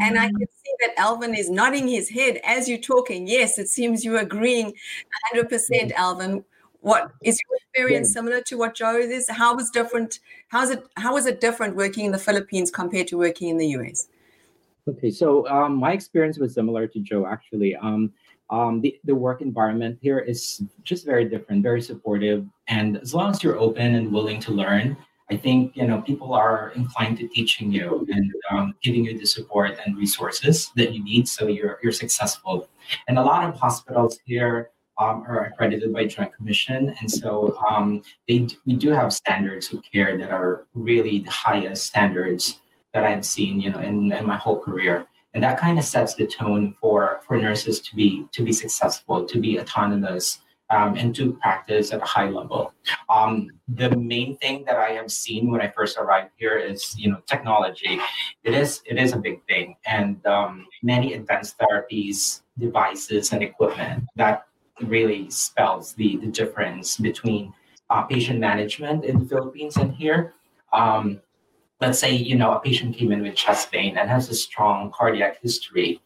And 0.00 0.18
I 0.18 0.26
can 0.26 0.48
that 0.80 0.98
Alvin 0.98 1.34
is 1.34 1.50
nodding 1.50 1.88
his 1.88 2.08
head 2.08 2.40
as 2.44 2.68
you're 2.68 2.78
talking. 2.78 3.26
Yes, 3.26 3.58
it 3.58 3.68
seems 3.68 4.04
you're 4.04 4.18
agreeing 4.18 4.72
100%, 5.34 5.92
Alvin. 5.92 6.44
What 6.80 7.10
is 7.24 7.40
your 7.48 7.56
experience 7.56 8.12
similar 8.12 8.40
to 8.42 8.56
what 8.56 8.74
Joe 8.74 8.96
is? 8.96 9.28
How 9.28 9.56
was 9.56 9.70
different? 9.70 10.20
How 10.48 10.62
is 10.62 10.70
it? 10.70 10.86
How 10.96 11.14
was 11.14 11.26
it 11.26 11.40
different 11.40 11.74
working 11.74 12.06
in 12.06 12.12
the 12.12 12.18
Philippines 12.18 12.70
compared 12.70 13.08
to 13.08 13.18
working 13.18 13.48
in 13.48 13.56
the 13.56 13.66
US? 13.78 14.08
Okay, 14.88 15.10
so 15.10 15.48
um, 15.48 15.74
my 15.74 15.92
experience 15.92 16.38
was 16.38 16.54
similar 16.54 16.86
to 16.86 17.00
Joe. 17.00 17.26
Actually, 17.26 17.74
um, 17.74 18.12
um, 18.50 18.80
the, 18.80 18.98
the 19.04 19.14
work 19.14 19.40
environment 19.40 19.98
here 20.00 20.20
is 20.20 20.62
just 20.84 21.04
very 21.04 21.24
different, 21.24 21.62
very 21.62 21.82
supportive. 21.82 22.46
And 22.68 22.98
as 22.98 23.12
long 23.12 23.30
as 23.30 23.42
you're 23.42 23.58
open 23.58 23.96
and 23.96 24.12
willing 24.12 24.38
to 24.40 24.52
learn, 24.52 24.96
I 25.30 25.36
think 25.36 25.76
you 25.76 25.86
know 25.86 26.00
people 26.02 26.34
are 26.34 26.70
inclined 26.76 27.18
to 27.18 27.28
teaching 27.28 27.72
you 27.72 28.06
and 28.10 28.32
um, 28.50 28.74
giving 28.82 29.04
you 29.04 29.18
the 29.18 29.26
support 29.26 29.76
and 29.84 29.96
resources 29.96 30.70
that 30.76 30.92
you 30.92 31.02
need 31.02 31.28
so 31.28 31.48
you're 31.48 31.78
you're 31.82 31.92
successful. 31.92 32.68
And 33.08 33.18
a 33.18 33.22
lot 33.22 33.48
of 33.48 33.58
hospitals 33.58 34.20
here 34.24 34.70
um, 34.98 35.24
are 35.28 35.46
accredited 35.46 35.92
by 35.92 36.06
Joint 36.06 36.32
Commission, 36.34 36.94
and 37.00 37.10
so 37.10 37.58
um, 37.68 38.02
they 38.28 38.46
we 38.66 38.74
do 38.76 38.90
have 38.90 39.12
standards 39.12 39.72
of 39.72 39.82
care 39.82 40.16
that 40.16 40.30
are 40.30 40.66
really 40.74 41.18
the 41.20 41.30
highest 41.30 41.86
standards 41.86 42.60
that 42.94 43.04
I've 43.04 43.26
seen, 43.26 43.60
you 43.60 43.70
know, 43.70 43.80
in, 43.80 44.10
in 44.12 44.26
my 44.26 44.36
whole 44.36 44.58
career. 44.58 45.06
And 45.34 45.42
that 45.44 45.58
kind 45.58 45.78
of 45.78 45.84
sets 45.84 46.14
the 46.14 46.26
tone 46.26 46.74
for 46.80 47.20
for 47.26 47.36
nurses 47.36 47.80
to 47.80 47.96
be 47.96 48.26
to 48.32 48.42
be 48.42 48.52
successful, 48.52 49.26
to 49.26 49.38
be 49.38 49.60
autonomous, 49.60 50.38
um, 50.70 50.96
and 50.96 51.14
to 51.14 51.32
practice 51.34 51.92
at 51.92 52.02
a 52.02 52.04
high 52.04 52.28
level. 52.28 52.72
Um, 53.08 53.50
the 53.68 53.96
main 53.96 54.36
thing 54.38 54.64
that 54.66 54.76
I 54.76 54.90
have 54.90 55.10
seen 55.12 55.50
when 55.50 55.60
I 55.60 55.68
first 55.68 55.96
arrived 55.98 56.30
here 56.36 56.56
is, 56.56 56.96
you 56.98 57.10
know, 57.10 57.20
technology. 57.26 58.00
It 58.42 58.54
is 58.54 58.82
it 58.84 58.98
is 58.98 59.12
a 59.12 59.18
big 59.18 59.44
thing, 59.46 59.76
and 59.86 60.24
um, 60.26 60.66
many 60.82 61.14
advanced 61.14 61.58
therapies, 61.58 62.42
devices, 62.58 63.32
and 63.32 63.42
equipment 63.42 64.04
that 64.16 64.46
really 64.82 65.30
spells 65.30 65.94
the 65.94 66.16
the 66.18 66.26
difference 66.26 66.96
between 66.96 67.52
uh, 67.90 68.02
patient 68.02 68.40
management 68.40 69.04
in 69.04 69.20
the 69.20 69.26
Philippines 69.26 69.76
and 69.76 69.94
here. 69.94 70.34
Um, 70.72 71.20
let's 71.80 71.98
say 71.98 72.12
you 72.12 72.36
know 72.36 72.52
a 72.52 72.60
patient 72.60 72.96
came 72.96 73.12
in 73.12 73.22
with 73.22 73.36
chest 73.36 73.70
pain 73.70 73.96
and 73.98 74.10
has 74.10 74.28
a 74.30 74.34
strong 74.34 74.90
cardiac 74.92 75.40
history. 75.40 76.00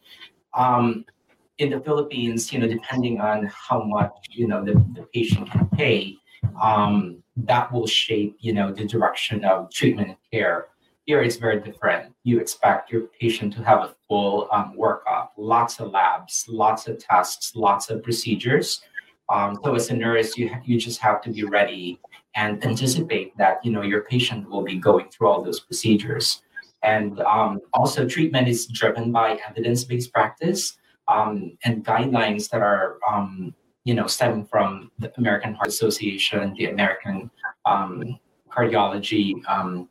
In 1.61 1.69
the 1.69 1.79
Philippines, 1.79 2.51
you 2.51 2.57
know, 2.57 2.67
depending 2.67 3.21
on 3.21 3.37
how 3.67 3.83
much 3.83 4.13
you 4.31 4.47
know 4.47 4.65
the, 4.65 4.73
the 4.97 5.03
patient 5.13 5.47
can 5.51 5.69
pay, 5.77 6.17
um, 6.59 7.21
that 7.37 7.71
will 7.71 7.85
shape 7.85 8.35
you 8.39 8.51
know 8.51 8.73
the 8.73 8.83
direction 8.83 9.45
of 9.45 9.71
treatment 9.71 10.07
and 10.07 10.17
care. 10.31 10.69
Here 11.05 11.21
it's 11.21 11.35
very 11.35 11.59
different. 11.61 12.15
You 12.23 12.39
expect 12.39 12.91
your 12.91 13.03
patient 13.19 13.53
to 13.53 13.63
have 13.63 13.81
a 13.81 13.95
full 14.07 14.47
um, 14.51 14.73
workup, 14.75 15.29
lots 15.37 15.79
of 15.79 15.91
labs, 15.91 16.45
lots 16.49 16.87
of 16.87 16.97
tests, 16.97 17.55
lots 17.55 17.91
of 17.91 18.01
procedures. 18.01 18.81
Um, 19.29 19.59
so 19.63 19.75
as 19.75 19.91
a 19.91 19.95
nurse, 19.95 20.35
you 20.39 20.49
you 20.65 20.79
just 20.79 20.99
have 20.99 21.21
to 21.25 21.29
be 21.29 21.43
ready 21.43 21.99
and 22.35 22.63
anticipate 22.65 23.37
that 23.37 23.63
you 23.63 23.71
know 23.71 23.83
your 23.83 24.01
patient 24.05 24.49
will 24.49 24.63
be 24.63 24.77
going 24.89 25.09
through 25.09 25.27
all 25.27 25.43
those 25.43 25.59
procedures. 25.59 26.41
And 26.81 27.19
um, 27.19 27.61
also, 27.71 28.07
treatment 28.07 28.47
is 28.47 28.65
driven 28.65 29.11
by 29.11 29.39
evidence-based 29.47 30.11
practice 30.11 30.79
um, 31.07 31.57
and 31.63 31.85
guidelines 31.85 32.49
that 32.49 32.61
are 32.61 32.97
um, 33.09 33.53
you 33.83 33.93
know 33.93 34.07
stemming 34.07 34.45
from 34.45 34.91
the 34.99 35.11
American 35.17 35.53
Heart 35.53 35.69
Association, 35.69 36.53
the 36.57 36.65
American 36.65 37.29
um, 37.65 38.19
Cardiology 38.49 39.35
um, 39.47 39.89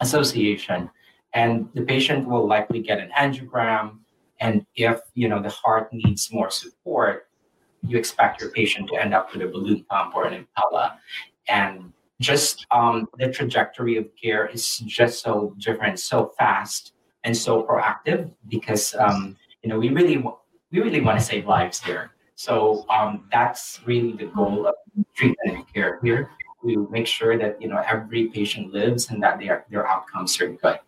Association, 0.00 0.90
and 1.32 1.68
the 1.74 1.82
patient 1.82 2.28
will 2.28 2.46
likely 2.46 2.80
get 2.80 2.98
an 2.98 3.10
angiogram. 3.18 3.98
And 4.40 4.66
if 4.76 5.00
you 5.14 5.28
know 5.28 5.42
the 5.42 5.50
heart 5.50 5.92
needs 5.92 6.32
more 6.32 6.50
support, 6.50 7.28
you 7.86 7.98
expect 7.98 8.40
your 8.40 8.50
patient 8.50 8.88
to 8.88 8.96
end 8.96 9.14
up 9.14 9.32
with 9.32 9.42
a 9.42 9.48
balloon 9.48 9.84
pump 9.84 10.14
or 10.14 10.26
an 10.26 10.46
Impella. 10.46 10.96
And 11.48 11.92
just 12.20 12.66
um, 12.70 13.08
the 13.18 13.30
trajectory 13.30 13.96
of 13.96 14.08
care 14.20 14.46
is 14.46 14.78
just 14.78 15.22
so 15.22 15.54
different, 15.58 15.98
so 15.98 16.32
fast, 16.38 16.92
and 17.24 17.36
so 17.36 17.62
proactive 17.62 18.30
because 18.48 18.94
um, 18.94 19.36
you 19.62 19.68
know 19.68 19.78
we 19.78 19.88
really 19.88 20.22
we 20.74 20.80
really 20.80 21.00
want 21.00 21.18
to 21.18 21.24
save 21.24 21.46
lives 21.46 21.80
here. 21.80 22.10
So 22.34 22.84
um, 22.90 23.28
that's 23.30 23.80
really 23.86 24.12
the 24.12 24.26
goal 24.26 24.66
of 24.66 24.74
treatment 25.14 25.56
and 25.56 25.72
care 25.72 26.00
here. 26.02 26.30
We 26.64 26.76
make 26.76 27.06
sure 27.06 27.38
that 27.38 27.62
you 27.62 27.68
know 27.68 27.80
every 27.86 28.26
patient 28.26 28.72
lives 28.74 29.10
and 29.10 29.22
that 29.22 29.38
their 29.38 29.66
their 29.70 29.86
outcomes 29.86 30.40
are 30.40 30.48
good. 30.48 30.80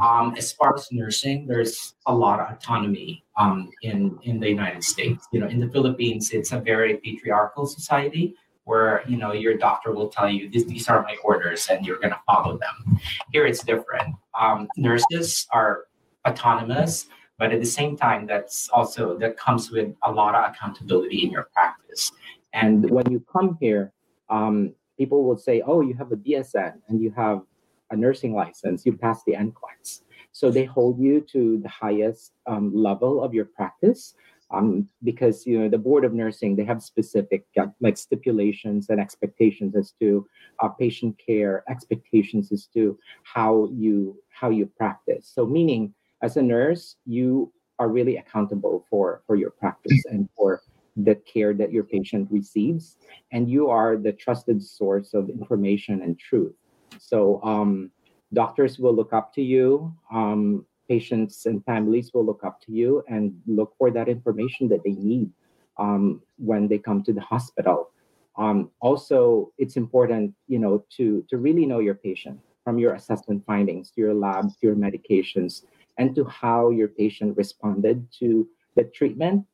Um, 0.00 0.34
as 0.38 0.52
far 0.52 0.74
as 0.74 0.88
nursing, 0.92 1.46
there's 1.46 1.94
a 2.06 2.14
lot 2.14 2.40
of 2.40 2.56
autonomy 2.56 3.24
um, 3.36 3.70
in 3.82 4.18
in 4.22 4.40
the 4.40 4.48
United 4.48 4.82
States. 4.82 5.26
You 5.30 5.40
know, 5.40 5.48
in 5.48 5.60
the 5.60 5.68
Philippines, 5.68 6.30
it's 6.30 6.52
a 6.52 6.60
very 6.60 6.96
patriarchal 6.96 7.66
society 7.66 8.34
where 8.64 9.02
you 9.06 9.18
know 9.18 9.32
your 9.32 9.58
doctor 9.58 9.92
will 9.92 10.08
tell 10.08 10.30
you 10.30 10.48
these 10.48 10.88
are 10.88 11.02
my 11.02 11.16
orders 11.22 11.68
and 11.68 11.84
you're 11.84 11.98
going 11.98 12.14
to 12.16 12.22
follow 12.24 12.56
them. 12.56 12.98
Here, 13.32 13.44
it's 13.44 13.62
different. 13.62 14.14
Um, 14.40 14.68
nurses 14.78 15.46
are 15.52 15.84
autonomous 16.26 17.08
but 17.38 17.52
at 17.52 17.60
the 17.60 17.66
same 17.66 17.96
time 17.96 18.26
that's 18.26 18.68
also 18.70 19.16
that 19.18 19.36
comes 19.36 19.70
with 19.70 19.94
a 20.04 20.12
lot 20.12 20.34
of 20.34 20.50
accountability 20.50 21.24
in 21.24 21.30
your 21.30 21.48
practice. 21.54 22.12
And 22.52 22.90
when 22.90 23.10
you 23.10 23.24
come 23.32 23.56
here 23.60 23.92
um, 24.28 24.74
people 24.98 25.24
will 25.24 25.38
say 25.38 25.62
oh 25.66 25.80
you 25.80 25.94
have 25.94 26.12
a 26.12 26.16
bsn 26.16 26.74
and 26.88 27.00
you 27.00 27.10
have 27.16 27.42
a 27.90 27.96
nursing 27.96 28.34
license. 28.34 28.84
You 28.84 28.92
pass 28.92 29.22
the 29.24 29.32
NCLEX 29.32 30.02
so 30.32 30.50
they 30.50 30.64
hold 30.64 31.00
you 31.00 31.20
to 31.32 31.58
the 31.58 31.68
highest 31.68 32.32
um, 32.46 32.72
level 32.74 33.22
of 33.22 33.34
your 33.34 33.46
practice 33.46 34.14
um, 34.50 34.88
because 35.02 35.46
you 35.46 35.58
know 35.58 35.68
the 35.68 35.78
board 35.78 36.04
of 36.04 36.14
nursing 36.14 36.56
they 36.56 36.64
have 36.64 36.82
specific 36.82 37.44
uh, 37.60 37.66
like 37.80 37.96
stipulations 37.96 38.88
and 38.88 39.00
expectations 39.00 39.76
as 39.76 39.92
to 40.00 40.26
uh, 40.60 40.68
patient 40.68 41.20
care 41.24 41.64
expectations 41.68 42.52
as 42.52 42.66
to 42.66 42.98
how 43.24 43.68
you 43.72 44.16
how 44.30 44.50
you 44.50 44.66
practice. 44.66 45.30
So 45.34 45.44
meaning 45.44 45.92
as 46.22 46.36
a 46.36 46.42
nurse, 46.42 46.96
you 47.06 47.52
are 47.78 47.88
really 47.88 48.16
accountable 48.16 48.84
for 48.90 49.22
for 49.26 49.36
your 49.36 49.50
practice 49.50 50.04
and 50.06 50.28
for 50.36 50.62
the 50.96 51.14
care 51.14 51.54
that 51.54 51.72
your 51.72 51.84
patient 51.84 52.28
receives 52.30 52.96
and 53.30 53.48
you 53.48 53.68
are 53.68 53.96
the 53.96 54.12
trusted 54.12 54.60
source 54.60 55.14
of 55.14 55.30
information 55.30 56.02
and 56.02 56.18
truth. 56.18 56.54
So 56.98 57.40
um, 57.44 57.92
doctors 58.32 58.78
will 58.78 58.94
look 58.94 59.12
up 59.12 59.32
to 59.34 59.42
you 59.42 59.94
um, 60.12 60.66
patients 60.88 61.46
and 61.46 61.64
families 61.64 62.10
will 62.12 62.24
look 62.24 62.42
up 62.42 62.60
to 62.62 62.72
you 62.72 63.04
and 63.08 63.32
look 63.46 63.74
for 63.78 63.90
that 63.90 64.08
information 64.08 64.68
that 64.68 64.82
they 64.82 64.92
need 64.92 65.30
um, 65.78 66.20
when 66.38 66.66
they 66.66 66.78
come 66.78 67.02
to 67.04 67.12
the 67.12 67.20
hospital. 67.20 67.90
Um, 68.36 68.70
also 68.80 69.52
it's 69.58 69.76
important 69.76 70.34
you 70.48 70.58
know 70.58 70.84
to 70.96 71.24
to 71.28 71.38
really 71.38 71.66
know 71.66 71.78
your 71.78 71.94
patient 71.94 72.40
from 72.64 72.78
your 72.78 72.94
assessment 72.94 73.44
findings 73.46 73.90
to 73.92 74.00
your 74.00 74.14
labs 74.14 74.56
to 74.56 74.66
your 74.66 74.76
medications 74.76 75.62
and 75.98 76.14
to 76.14 76.24
how 76.24 76.70
your 76.70 76.88
patient 76.88 77.36
responded 77.36 78.06
to 78.20 78.48
the 78.76 78.84
treatment. 78.84 79.44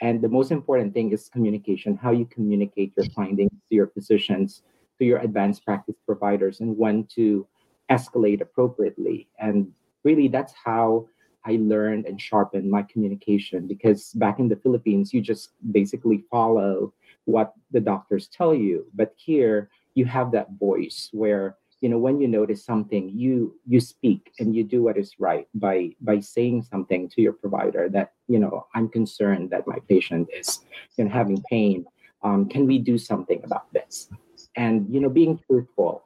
And 0.00 0.22
the 0.22 0.28
most 0.28 0.50
important 0.50 0.94
thing 0.94 1.12
is 1.12 1.28
communication, 1.28 1.96
how 1.96 2.10
you 2.10 2.24
communicate 2.24 2.94
your 2.96 3.06
findings 3.14 3.52
to 3.68 3.74
your 3.74 3.88
physicians, 3.88 4.62
to 4.98 5.04
your 5.04 5.18
advanced 5.18 5.64
practice 5.64 5.96
providers, 6.06 6.60
and 6.60 6.76
when 6.76 7.06
to 7.14 7.46
escalate 7.90 8.40
appropriately. 8.40 9.28
And 9.38 9.70
really, 10.02 10.28
that's 10.28 10.54
how 10.64 11.08
I 11.44 11.58
learned 11.60 12.06
and 12.06 12.20
sharpened 12.20 12.70
my 12.70 12.82
communication 12.82 13.66
because 13.66 14.12
back 14.12 14.38
in 14.38 14.48
the 14.48 14.56
Philippines, 14.56 15.12
you 15.12 15.20
just 15.20 15.50
basically 15.72 16.24
follow 16.30 16.92
what 17.24 17.54
the 17.70 17.80
doctors 17.80 18.28
tell 18.28 18.54
you. 18.54 18.86
But 18.94 19.14
here, 19.16 19.70
you 19.94 20.04
have 20.04 20.32
that 20.32 20.48
voice 20.58 21.08
where 21.12 21.56
you 21.80 21.88
know 21.88 21.98
when 21.98 22.20
you 22.20 22.28
notice 22.28 22.64
something 22.64 23.10
you 23.14 23.54
you 23.66 23.80
speak 23.80 24.32
and 24.38 24.54
you 24.54 24.62
do 24.64 24.82
what 24.82 24.98
is 24.98 25.14
right 25.18 25.48
by 25.54 25.90
by 26.00 26.20
saying 26.20 26.62
something 26.62 27.08
to 27.08 27.22
your 27.22 27.32
provider 27.32 27.88
that 27.88 28.12
you 28.28 28.38
know 28.38 28.66
i'm 28.74 28.88
concerned 28.88 29.50
that 29.50 29.66
my 29.66 29.78
patient 29.88 30.28
is 30.32 30.60
you 30.96 31.04
know 31.04 31.10
having 31.10 31.42
pain. 31.50 31.84
Um, 32.22 32.48
can 32.48 32.66
we 32.66 32.78
do 32.78 32.98
something 32.98 33.40
about 33.44 33.72
this? 33.72 34.10
And 34.56 34.86
you 34.92 35.00
know 35.00 35.08
being 35.08 35.38
truthful 35.46 36.04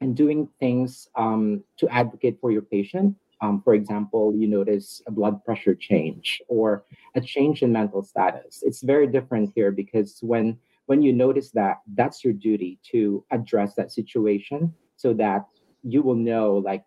and 0.00 0.16
doing 0.16 0.48
things 0.60 1.08
um, 1.16 1.62
to 1.78 1.88
advocate 1.88 2.38
for 2.40 2.50
your 2.50 2.62
patient. 2.62 3.16
Um, 3.42 3.60
for 3.62 3.74
example 3.74 4.34
you 4.34 4.48
notice 4.48 5.02
a 5.06 5.10
blood 5.10 5.44
pressure 5.44 5.74
change 5.74 6.40
or 6.48 6.84
a 7.14 7.20
change 7.20 7.62
in 7.62 7.70
mental 7.70 8.02
status. 8.02 8.62
It's 8.62 8.82
very 8.82 9.06
different 9.06 9.52
here 9.54 9.70
because 9.70 10.18
when 10.22 10.58
when 10.86 11.02
you 11.02 11.12
notice 11.12 11.50
that 11.50 11.80
that's 11.94 12.24
your 12.24 12.32
duty 12.32 12.78
to 12.92 13.24
address 13.30 13.74
that 13.74 13.92
situation 13.92 14.72
so 15.06 15.14
that 15.14 15.46
you 15.84 16.02
will 16.02 16.16
know 16.16 16.56
like 16.70 16.84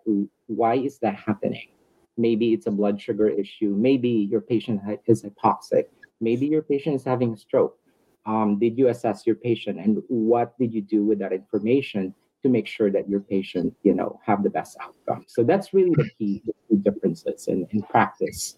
why 0.48 0.76
is 0.76 1.00
that 1.00 1.16
happening? 1.16 1.70
Maybe 2.18 2.52
it's 2.52 2.68
a 2.68 2.72
blood 2.72 3.00
sugar 3.00 3.30
issue. 3.30 3.74
Maybe 3.78 4.10
your 4.10 4.42
patient 4.42 4.82
is 5.06 5.24
hypoxic. 5.24 5.86
Maybe 6.20 6.46
your 6.48 6.62
patient 6.62 6.96
is 6.96 7.06
having 7.06 7.32
a 7.32 7.38
stroke. 7.38 7.78
Um, 8.26 8.60
did 8.60 8.78
you 8.78 8.90
assess 8.90 9.26
your 9.26 9.38
patient? 9.38 9.80
And 9.80 10.04
what 10.10 10.60
did 10.60 10.74
you 10.74 10.82
do 10.82 11.06
with 11.06 11.20
that 11.20 11.32
information 11.32 12.14
to 12.44 12.50
make 12.50 12.68
sure 12.68 12.92
that 12.92 13.10
your 13.10 13.22
patient 13.22 13.74
you 13.84 13.94
know 13.94 14.20
have 14.26 14.44
the 14.44 14.50
best 14.50 14.76
outcome? 14.82 15.24
So 15.30 15.46
that's 15.46 15.74
really 15.74 15.96
the 15.96 16.10
key, 16.18 16.44
the 16.70 16.76
differences 16.76 17.48
in, 17.48 17.68
in 17.72 17.84
practice. 17.84 18.58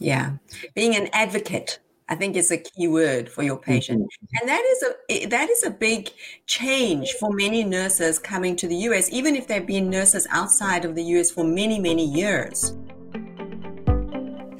Yeah. 0.00 0.36
Being 0.74 0.96
an 0.96 1.08
advocate 1.12 1.80
I 2.10 2.16
think 2.16 2.34
is 2.34 2.50
a 2.50 2.58
key 2.58 2.88
word 2.88 3.28
for 3.28 3.44
your 3.44 3.56
patient. 3.56 4.02
Mm-hmm. 4.02 4.36
And 4.40 4.48
that 4.48 4.64
is 4.64 4.84
a 5.08 5.26
that 5.26 5.48
is 5.48 5.62
a 5.62 5.70
big 5.70 6.10
change 6.46 7.12
for 7.20 7.30
many 7.30 7.62
nurses 7.62 8.18
coming 8.18 8.56
to 8.56 8.66
the 8.66 8.74
US, 8.88 9.08
even 9.12 9.36
if 9.36 9.46
they've 9.46 9.66
been 9.66 9.88
nurses 9.88 10.26
outside 10.30 10.84
of 10.84 10.96
the 10.96 11.04
US 11.14 11.30
for 11.30 11.44
many, 11.44 11.78
many 11.78 12.04
years. 12.04 12.74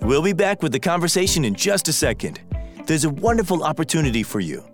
We'll 0.02 0.22
be 0.22 0.32
back 0.32 0.62
with 0.62 0.70
the 0.70 0.80
conversation 0.80 1.44
in 1.44 1.54
just 1.54 1.88
a 1.88 1.92
second. 1.92 2.40
There's 2.86 3.04
a 3.04 3.10
wonderful 3.10 3.64
opportunity 3.64 4.22
for 4.22 4.38
you. 4.40 4.64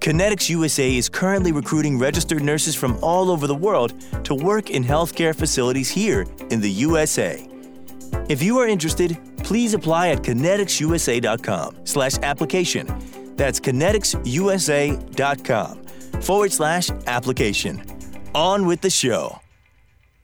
Connetics 0.00 0.50
USA 0.50 0.94
is 0.94 1.08
currently 1.08 1.52
recruiting 1.52 1.98
registered 1.98 2.42
nurses 2.42 2.74
from 2.74 2.98
all 3.02 3.30
over 3.30 3.46
the 3.46 3.54
world 3.54 3.94
to 4.24 4.34
work 4.34 4.70
in 4.70 4.84
healthcare 4.84 5.34
facilities 5.34 5.88
here 5.88 6.26
in 6.50 6.60
the 6.60 6.70
USA. 6.70 7.48
If 8.28 8.42
you 8.42 8.58
are 8.58 8.66
interested, 8.66 9.16
please 9.38 9.72
apply 9.74 10.08
at 10.08 10.22
conneticsusa.com 10.22 11.76
slash 11.84 12.18
application. 12.18 12.88
That's 13.36 13.60
conneticsusa.com 13.60 15.82
forward 16.22 16.52
slash 16.52 16.90
application. 17.06 17.82
On 18.34 18.66
with 18.66 18.80
the 18.80 18.90
show. 18.90 19.38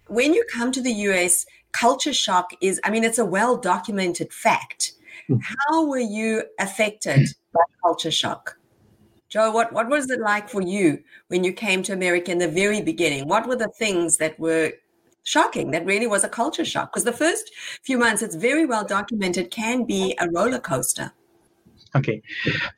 When 0.08 0.34
you 0.34 0.44
come 0.52 0.72
to 0.72 0.82
the 0.82 0.92
US, 0.92 1.46
culture 1.72 2.12
shock 2.12 2.50
is, 2.60 2.80
I 2.84 2.90
mean, 2.90 3.04
it's 3.04 3.18
a 3.18 3.24
well 3.24 3.56
documented 3.56 4.32
fact. 4.32 4.92
Hmm. 5.28 5.36
How 5.40 5.86
were 5.86 5.98
you 5.98 6.42
affected 6.58 7.28
by 7.54 7.60
culture 7.82 8.10
shock? 8.10 8.58
Joe, 9.28 9.50
what, 9.50 9.72
what 9.72 9.88
was 9.88 10.10
it 10.10 10.20
like 10.20 10.50
for 10.50 10.60
you 10.60 11.02
when 11.28 11.42
you 11.42 11.54
came 11.54 11.82
to 11.84 11.94
America 11.94 12.30
in 12.30 12.36
the 12.36 12.48
very 12.48 12.82
beginning? 12.82 13.26
What 13.26 13.46
were 13.46 13.56
the 13.56 13.70
things 13.78 14.18
that 14.18 14.38
were 14.38 14.74
shocking 15.24 15.70
that 15.70 15.84
really 15.86 16.06
was 16.06 16.24
a 16.24 16.28
culture 16.28 16.64
shock? 16.64 16.92
Because 16.92 17.04
the 17.04 17.12
first 17.12 17.50
few 17.82 17.98
months, 17.98 18.22
it's 18.22 18.34
very 18.34 18.66
well 18.66 18.84
documented, 18.84 19.50
can 19.50 19.84
be 19.84 20.16
a 20.20 20.28
roller 20.30 20.58
coaster. 20.58 21.12
Okay. 21.94 22.22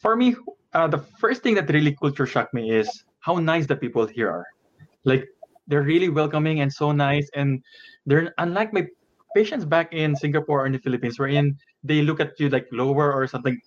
For 0.00 0.16
me, 0.16 0.36
uh, 0.72 0.88
the 0.88 0.98
first 0.98 1.42
thing 1.42 1.54
that 1.54 1.70
really 1.70 1.94
culture 1.94 2.26
shocked 2.26 2.54
me 2.54 2.70
is 2.70 3.04
how 3.20 3.36
nice 3.36 3.66
the 3.66 3.76
people 3.76 4.06
here 4.06 4.30
are. 4.30 4.46
Like, 5.04 5.28
they're 5.66 5.82
really 5.82 6.08
welcoming 6.08 6.60
and 6.60 6.72
so 6.72 6.92
nice. 6.92 7.30
And 7.34 7.62
they're 8.06 8.34
unlike 8.38 8.72
my 8.72 8.86
patients 9.34 9.64
back 9.64 9.92
in 9.92 10.14
Singapore 10.14 10.62
or 10.62 10.66
in 10.66 10.72
the 10.72 10.78
Philippines, 10.78 11.18
wherein 11.18 11.56
they 11.84 12.02
look 12.02 12.18
at 12.18 12.40
you 12.40 12.48
like 12.48 12.66
lower 12.72 13.12
or 13.12 13.26
something 13.26 13.60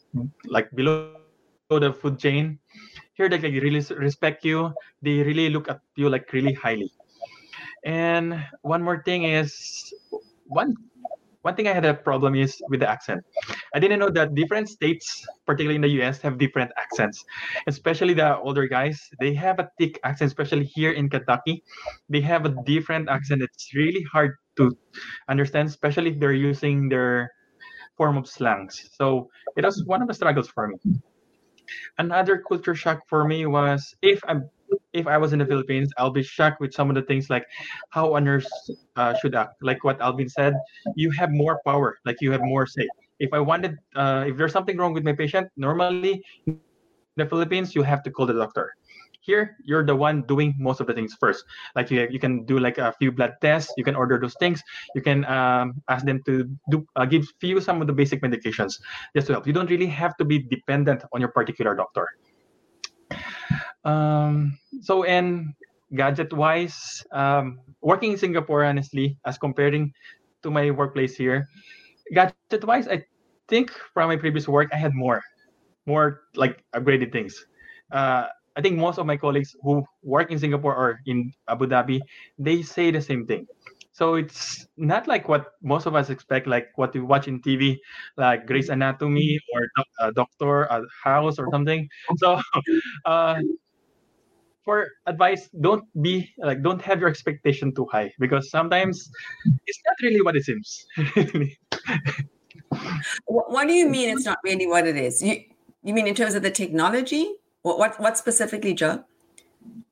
like 0.46 0.70
below 0.74 1.14
the 1.70 1.94
food 1.94 2.18
chain 2.18 2.58
here 3.14 3.30
they 3.30 3.38
like, 3.38 3.62
really 3.62 3.84
respect 3.96 4.44
you 4.46 4.74
they 5.02 5.22
really 5.24 5.50
look 5.50 5.70
at 5.70 5.82
you 5.96 6.10
like 6.10 6.32
really 6.34 6.54
highly 6.54 6.92
and 7.88 8.44
one 8.64 8.84
more 8.84 9.02
thing 9.02 9.24
is 9.24 9.56
one 10.46 10.76
one 11.42 11.56
thing 11.56 11.70
I 11.70 11.74
had 11.74 11.86
a 11.86 11.94
problem 11.94 12.36
is 12.36 12.60
with 12.68 12.82
the 12.82 12.90
accent. 12.90 13.24
I 13.74 13.80
didn't 13.80 14.00
know 14.00 14.10
that 14.10 14.36
different 14.36 14.68
states, 14.68 15.24
particularly 15.46 15.80
in 15.80 15.82
the 15.82 16.04
US, 16.04 16.20
have 16.20 16.38
different 16.38 16.72
accents. 16.76 17.24
Especially 17.68 18.14
the 18.14 18.36
older 18.40 18.68
guys, 18.68 19.00
they 19.22 19.34
have 19.36 19.60
a 19.60 19.72
thick 19.80 19.98
accent, 20.04 20.28
especially 20.28 20.66
here 20.66 20.92
in 20.92 21.08
Kentucky. 21.10 21.64
They 22.10 22.20
have 22.20 22.46
a 22.46 22.54
different 22.66 23.08
accent. 23.08 23.42
It's 23.42 23.72
really 23.74 24.04
hard 24.12 24.36
to 24.58 24.76
understand, 25.30 25.70
especially 25.70 26.12
if 26.12 26.20
they're 26.20 26.36
using 26.36 26.90
their 26.90 27.32
form 27.96 28.18
of 28.18 28.28
slangs. 28.28 28.90
So 29.00 29.30
it 29.56 29.64
was 29.64 29.86
one 29.86 30.02
of 30.02 30.10
the 30.10 30.14
struggles 30.14 30.50
for 30.50 30.68
me. 30.68 31.00
Another 31.98 32.44
culture 32.44 32.76
shock 32.76 33.08
for 33.08 33.24
me 33.24 33.46
was 33.46 33.96
if 34.02 34.20
I'm 34.28 34.50
if 34.94 35.08
I 35.08 35.18
was 35.18 35.34
in 35.34 35.40
the 35.40 35.46
Philippines, 35.46 35.92
I'll 35.98 36.12
be 36.12 36.24
shocked 36.24 36.60
with 36.60 36.74
some 36.74 36.90
of 36.90 36.96
the 36.96 37.04
things 37.04 37.30
like 37.30 37.46
how 37.90 38.16
a 38.16 38.22
nurse 38.22 38.48
uh, 38.96 39.14
should 39.16 39.36
act. 39.36 39.62
Like 39.62 39.84
what 39.84 40.02
Alvin 40.02 40.30
said, 40.30 40.56
you 40.96 41.12
have 41.12 41.32
more 41.32 41.62
power, 41.66 41.98
like 42.06 42.18
you 42.22 42.32
have 42.32 42.42
more 42.44 42.66
say. 42.66 42.88
If 43.20 43.34
I 43.34 43.40
wanted, 43.40 43.78
uh, 43.96 44.26
if 44.28 44.38
there's 44.38 44.54
something 44.54 44.78
wrong 44.78 44.94
with 44.94 45.04
my 45.04 45.14
patient, 45.14 45.50
normally 45.58 46.24
in 46.46 46.60
the 47.16 47.26
Philippines, 47.26 47.76
you 47.76 47.84
have 47.84 48.04
to 48.04 48.12
call 48.12 48.26
the 48.26 48.34
doctor. 48.34 48.74
Here, 49.22 49.58
you're 49.66 49.86
the 49.86 49.96
one 49.96 50.22
doing 50.22 50.56
most 50.58 50.80
of 50.80 50.88
the 50.88 50.94
things 50.94 51.14
first. 51.20 51.44
Like 51.76 51.92
you, 51.92 52.08
you 52.10 52.20
can 52.20 52.46
do 52.46 52.60
like 52.60 52.78
a 52.78 52.94
few 52.94 53.12
blood 53.12 53.34
tests. 53.42 53.74
You 53.76 53.84
can 53.84 53.94
order 53.94 54.18
those 54.18 54.36
things. 54.40 54.64
You 54.96 55.02
can 55.02 55.26
um, 55.26 55.82
ask 55.90 56.06
them 56.06 56.22
to 56.28 56.48
do 56.72 56.88
uh, 56.96 57.04
give 57.04 57.28
you 57.42 57.60
some 57.60 57.82
of 57.82 57.88
the 57.88 57.94
basic 57.94 58.22
medications 58.22 58.80
just 59.14 59.28
to 59.28 59.34
help. 59.34 59.46
You 59.46 59.52
don't 59.52 59.70
really 59.70 59.88
have 59.88 60.16
to 60.18 60.26
be 60.26 60.40
dependent 60.40 61.04
on 61.12 61.20
your 61.20 61.30
particular 61.30 61.76
doctor. 61.76 62.08
Um, 63.88 64.58
so 64.82 65.04
and 65.06 65.54
gadget 65.96 66.34
wise, 66.34 67.06
um, 67.14 67.60
working 67.82 68.14
in 68.14 68.18
Singapore, 68.18 68.66
honestly, 68.66 69.18
as 69.26 69.38
comparing 69.40 69.94
to 70.44 70.52
my 70.52 70.72
workplace 70.72 71.18
here, 71.18 71.48
gadget 72.14 72.46
wise, 72.46 72.70
I 72.70 72.86
think 73.26 73.50
from 73.72 73.90
my 73.92 73.98
previous 73.98 74.30
work, 74.30 74.54
I 74.56 74.60
had 74.62 74.82
more, 74.82 75.08
more 75.86 76.22
like 76.36 76.64
upgraded 76.76 77.12
things. 77.12 77.46
Uh, 77.92 78.28
I 78.56 78.62
think 78.62 78.78
most 78.78 78.98
of 79.00 79.06
my 79.06 79.18
colleagues 79.18 79.56
who 79.64 79.84
work 80.04 80.32
in 80.32 80.40
Singapore 80.40 80.76
or 80.76 81.00
in 81.06 81.32
Abu 81.48 81.68
Dhabi, 81.68 82.02
they 82.38 82.62
say 82.62 82.92
the 82.92 83.02
same 83.02 83.26
thing. 83.26 83.48
So 83.94 84.16
it's 84.16 84.68
not 84.78 85.08
like 85.08 85.28
what 85.30 85.54
most 85.62 85.86
of 85.88 85.96
us 85.96 86.10
expect, 86.10 86.48
like 86.48 86.70
what 86.76 86.94
we 86.94 87.02
watch 87.02 87.28
in 87.28 87.42
TV, 87.42 87.80
like 88.18 88.46
Grey's 88.48 88.70
Anatomy 88.70 89.40
or 89.54 89.68
a 90.08 90.12
Doctor 90.14 90.64
a 90.64 90.82
House 91.04 91.40
or 91.40 91.48
something. 91.50 91.88
So, 92.18 92.40
uh, 93.06 93.42
for 94.68 94.92
advice, 95.08 95.48
don't 95.62 95.88
be 96.04 96.28
like 96.44 96.62
don't 96.62 96.82
have 96.84 97.00
your 97.00 97.08
expectation 97.08 97.74
too 97.74 97.88
high 97.90 98.12
because 98.20 98.52
sometimes 98.52 99.10
it's 99.66 99.80
not 99.88 99.96
really 100.04 100.22
what 100.22 100.36
it 100.36 100.44
seems. 100.44 100.86
what 103.26 103.66
do 103.66 103.74
you 103.74 103.88
mean 103.88 104.10
it's 104.10 104.26
not 104.26 104.40
really 104.44 104.68
what 104.68 104.86
it 104.86 104.98
is? 104.98 105.24
You 105.24 105.40
you 105.88 105.94
mean 105.94 106.06
in 106.06 106.16
terms 106.20 106.36
of 106.36 106.44
the 106.44 106.52
technology? 106.52 107.32
What 107.62 107.80
what, 107.80 107.98
what 108.04 108.18
specifically, 108.18 108.74
Joe? 108.74 109.06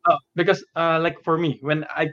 Uh, 0.04 0.20
because 0.36 0.60
uh, 0.76 1.00
like 1.00 1.24
for 1.24 1.38
me, 1.38 1.58
when 1.62 1.88
I 1.96 2.12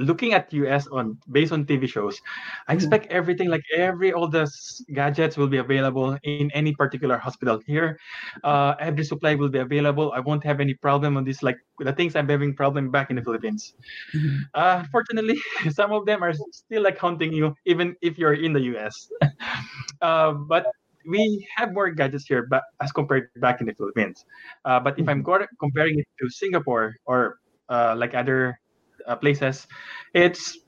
looking 0.00 0.32
at 0.32 0.52
US 0.52 0.88
on 0.88 1.18
based 1.30 1.52
on 1.52 1.64
TV 1.64 1.88
shows, 1.88 2.18
I 2.66 2.72
mm-hmm. 2.72 2.76
expect 2.76 3.04
mm-hmm. 3.06 3.16
everything 3.16 3.48
like 3.48 3.62
every 3.76 4.12
all 4.12 4.28
the 4.28 4.48
gadgets 4.92 5.36
will 5.36 5.48
be 5.48 5.58
available 5.58 6.18
in 6.24 6.50
any 6.52 6.74
particular 6.74 7.18
hospital 7.18 7.60
here. 7.66 7.98
Uh, 8.42 8.74
every 8.80 9.04
supply 9.04 9.34
will 9.34 9.48
be 9.48 9.60
available. 9.60 10.12
I 10.12 10.20
won't 10.20 10.44
have 10.44 10.60
any 10.60 10.74
problem 10.74 11.16
on 11.16 11.24
this. 11.24 11.42
Like 11.42 11.58
the 11.78 11.92
things 11.92 12.16
I'm 12.16 12.28
having 12.28 12.54
problem 12.54 12.90
back 12.90 13.10
in 13.10 13.16
the 13.16 13.22
Philippines. 13.22 13.74
Mm-hmm. 14.14 14.36
Uh, 14.54 14.84
fortunately, 14.90 15.38
some 15.70 15.92
of 15.92 16.06
them 16.06 16.24
are 16.24 16.32
still 16.52 16.82
like 16.82 16.98
haunting 16.98 17.32
you 17.32 17.54
even 17.66 17.94
if 18.00 18.18
you're 18.18 18.34
in 18.34 18.52
the 18.52 18.62
US. 18.76 19.10
uh, 20.00 20.32
but 20.32 20.66
we 21.06 21.46
have 21.56 21.72
more 21.72 21.90
gadgets 21.90 22.26
here 22.26 22.46
but 22.50 22.62
as 22.80 22.92
compared 22.92 23.28
back 23.36 23.60
in 23.60 23.66
the 23.66 23.74
Philippines. 23.74 24.24
Uh, 24.64 24.80
but 24.80 24.98
if 24.98 25.08
I'm 25.08 25.22
mm-hmm. 25.22 25.44
comparing 25.58 25.98
it 25.98 26.08
to 26.20 26.28
Singapore 26.28 26.96
or 27.04 27.38
uh, 27.68 27.94
like 27.96 28.14
other 28.14 28.58
uh, 29.06 29.16
places, 29.16 29.66
it's 30.14 30.58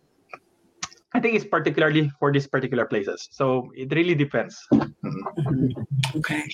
I 1.15 1.21
think 1.21 1.37
it's 1.37 1.45
particularly 1.45 2.11
for 2.19 2.33
these 2.33 2.47
particular 2.47 2.87
places. 2.87 3.29
So 3.31 3.71
it 3.77 3.93
really 3.93 4.15
depends. 4.15 4.57
Mm-hmm. 4.73 6.17
Okay. 6.17 6.45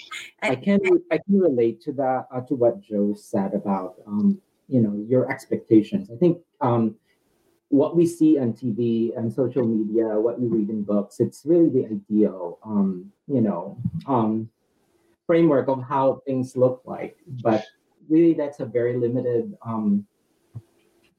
I 0.42 0.54
can 0.54 0.80
I 1.10 1.18
can 1.18 1.38
relate 1.38 1.80
to 1.82 1.92
that 1.92 2.26
uh, 2.32 2.40
to 2.42 2.54
what 2.54 2.80
Joe 2.80 3.14
said 3.14 3.54
about 3.54 3.94
um, 4.06 4.40
you 4.68 4.80
know 4.80 4.94
your 5.08 5.30
expectations. 5.30 6.10
I 6.10 6.16
think 6.16 6.38
um, 6.60 6.96
what 7.68 7.96
we 7.96 8.06
see 8.06 8.38
on 8.38 8.52
TV 8.52 9.16
and 9.16 9.32
social 9.32 9.64
media, 9.66 10.18
what 10.18 10.40
we 10.40 10.46
read 10.46 10.70
in 10.70 10.82
books, 10.82 11.20
it's 11.20 11.44
really 11.44 11.68
the 11.68 11.84
ideal, 11.86 12.58
um, 12.64 13.12
you 13.26 13.40
know, 13.40 13.76
um, 14.06 14.48
framework 15.26 15.68
of 15.68 15.82
how 15.82 16.22
things 16.26 16.56
look 16.56 16.82
like. 16.84 17.18
But 17.42 17.64
really, 18.08 18.32
that's 18.32 18.60
a 18.60 18.66
very 18.66 18.96
limited 18.96 19.56
um, 19.64 20.06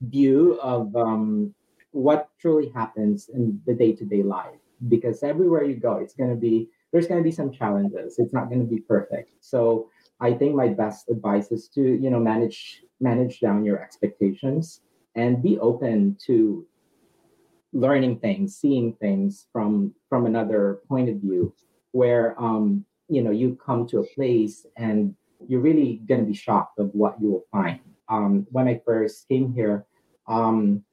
view 0.01 0.59
of 0.61 0.95
um, 0.95 1.53
what 1.91 2.29
truly 2.39 2.69
happens 2.69 3.29
in 3.29 3.61
the 3.65 3.73
day-to-day 3.73 4.23
life. 4.23 4.59
Because 4.87 5.23
everywhere 5.23 5.63
you 5.63 5.75
go, 5.75 5.97
it's 5.97 6.13
going 6.13 6.29
to 6.29 6.35
be 6.35 6.69
there's 6.91 7.07
going 7.07 7.19
to 7.19 7.23
be 7.23 7.31
some 7.31 7.51
challenges. 7.51 8.17
It's 8.17 8.33
not 8.33 8.49
going 8.49 8.61
to 8.61 8.65
be 8.65 8.79
perfect. 8.81 9.33
So 9.41 9.89
I 10.19 10.33
think 10.33 10.55
my 10.55 10.69
best 10.69 11.09
advice 11.09 11.51
is 11.51 11.67
to 11.69 11.81
you 11.81 12.09
know 12.09 12.19
manage 12.19 12.83
manage 12.99 13.39
down 13.39 13.63
your 13.63 13.81
expectations 13.81 14.81
and 15.15 15.43
be 15.43 15.59
open 15.59 16.17
to 16.27 16.65
learning 17.73 18.19
things 18.19 18.57
seeing 18.57 18.93
things 18.93 19.47
from 19.53 19.93
from 20.09 20.25
another 20.25 20.79
point 20.87 21.07
of 21.09 21.17
view 21.17 21.53
where 21.91 22.39
um 22.41 22.83
you 23.07 23.21
know 23.21 23.31
you 23.31 23.57
come 23.63 23.85
to 23.87 23.99
a 23.99 24.07
place 24.15 24.65
and 24.75 25.13
you're 25.47 25.61
really 25.61 26.01
going 26.07 26.19
to 26.19 26.25
be 26.25 26.33
shocked 26.33 26.79
of 26.79 26.89
what 26.93 27.15
you 27.21 27.29
will 27.29 27.45
find 27.51 27.79
um 28.09 28.45
when 28.49 28.67
i 28.67 28.81
first 28.85 29.27
came 29.27 29.53
here 29.53 29.85
um 30.29 30.83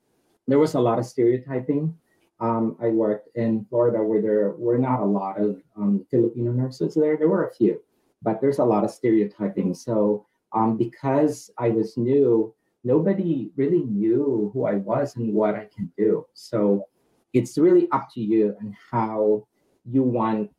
there 0.49 0.59
was 0.59 0.75
a 0.75 0.81
lot 0.81 0.99
of 0.99 1.07
stereotyping 1.07 1.95
um, 2.41 2.77
I 2.81 2.89
worked 2.89 3.35
in 3.37 3.65
Florida 3.71 4.03
where 4.03 4.21
there 4.21 4.51
were 4.59 4.79
not 4.79 5.01
a 5.01 5.05
lot 5.05 5.41
of 5.41 5.63
um, 5.77 6.05
Filipino 6.11 6.53
nurses 6.53 6.95
there. 6.95 7.17
There 7.17 7.29
were 7.29 7.49
a 7.49 7.55
few, 7.55 7.81
but 8.23 8.41
there's 8.41 8.59
a 8.59 8.65
lot 8.65 8.85
of 8.85 8.91
stereotyping. 8.91 9.73
So 9.75 10.27
um, 10.53 10.77
because 10.77 11.51
I 11.59 11.71
was 11.71 11.97
new, 11.97 12.55
nobody 12.85 13.51
really 13.57 13.85
knew 13.85 14.51
who 14.53 14.67
I 14.67 14.75
was 14.75 15.17
and 15.17 15.33
what 15.33 15.55
I 15.55 15.67
can 15.75 15.91
do. 15.97 16.27
So 16.35 16.87
it's 17.33 17.57
really 17.57 17.89
up 17.91 18.09
to 18.15 18.21
you 18.21 18.55
and 18.61 18.75
how 18.91 19.47
you 19.85 20.03
want 20.03 20.51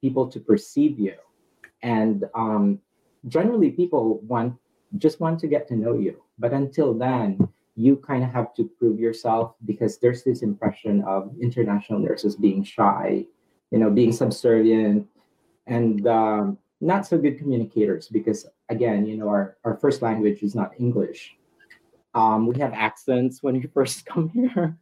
people 0.00 0.28
to 0.28 0.40
perceive 0.40 0.98
you. 0.98 1.14
And 1.82 2.24
um, 2.34 2.80
generally, 3.28 3.70
people 3.70 4.20
want 4.20 4.54
just 4.96 5.20
want 5.20 5.38
to 5.40 5.46
get 5.46 5.68
to 5.68 5.76
know 5.76 5.94
you. 5.94 6.22
But 6.38 6.52
until 6.52 6.94
then, 6.94 7.48
you 7.78 7.94
kind 7.94 8.24
of 8.24 8.30
have 8.30 8.52
to 8.54 8.68
prove 8.76 8.98
yourself 8.98 9.54
because 9.64 9.98
there's 9.98 10.24
this 10.24 10.42
impression 10.42 11.00
of 11.04 11.32
international 11.40 12.00
nurses 12.00 12.34
being 12.34 12.64
shy, 12.64 13.24
you 13.70 13.78
know, 13.78 13.88
being 13.88 14.10
subservient, 14.10 15.06
and 15.68 16.04
um, 16.08 16.58
not 16.80 17.06
so 17.06 17.16
good 17.16 17.38
communicators 17.38 18.08
because 18.08 18.46
again, 18.68 19.06
you 19.06 19.16
know, 19.16 19.28
our, 19.28 19.58
our 19.64 19.76
first 19.76 20.02
language 20.02 20.42
is 20.42 20.56
not 20.56 20.72
English. 20.80 21.36
Um, 22.16 22.48
we 22.48 22.58
have 22.58 22.72
accents 22.72 23.44
when 23.44 23.54
you 23.54 23.70
first 23.74 24.04
come 24.06 24.28
here, 24.30 24.76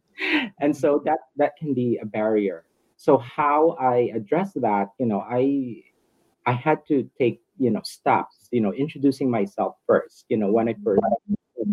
and 0.59 0.75
so 0.75 0.99
that 1.05 1.19
that 1.35 1.55
can 1.55 1.75
be 1.75 1.99
a 2.01 2.05
barrier. 2.05 2.65
So 2.95 3.19
how 3.19 3.77
I 3.79 4.09
address 4.15 4.53
that, 4.55 4.87
you 4.97 5.05
know, 5.05 5.19
I 5.21 5.83
I 6.47 6.53
had 6.53 6.79
to 6.87 7.07
take 7.19 7.41
you 7.59 7.69
know 7.69 7.81
steps 7.83 8.47
you 8.51 8.61
know 8.61 8.71
introducing 8.71 9.31
myself 9.31 9.75
first 9.87 10.25
you 10.29 10.37
know 10.37 10.51
when 10.51 10.69
i 10.69 10.75
first 10.83 11.01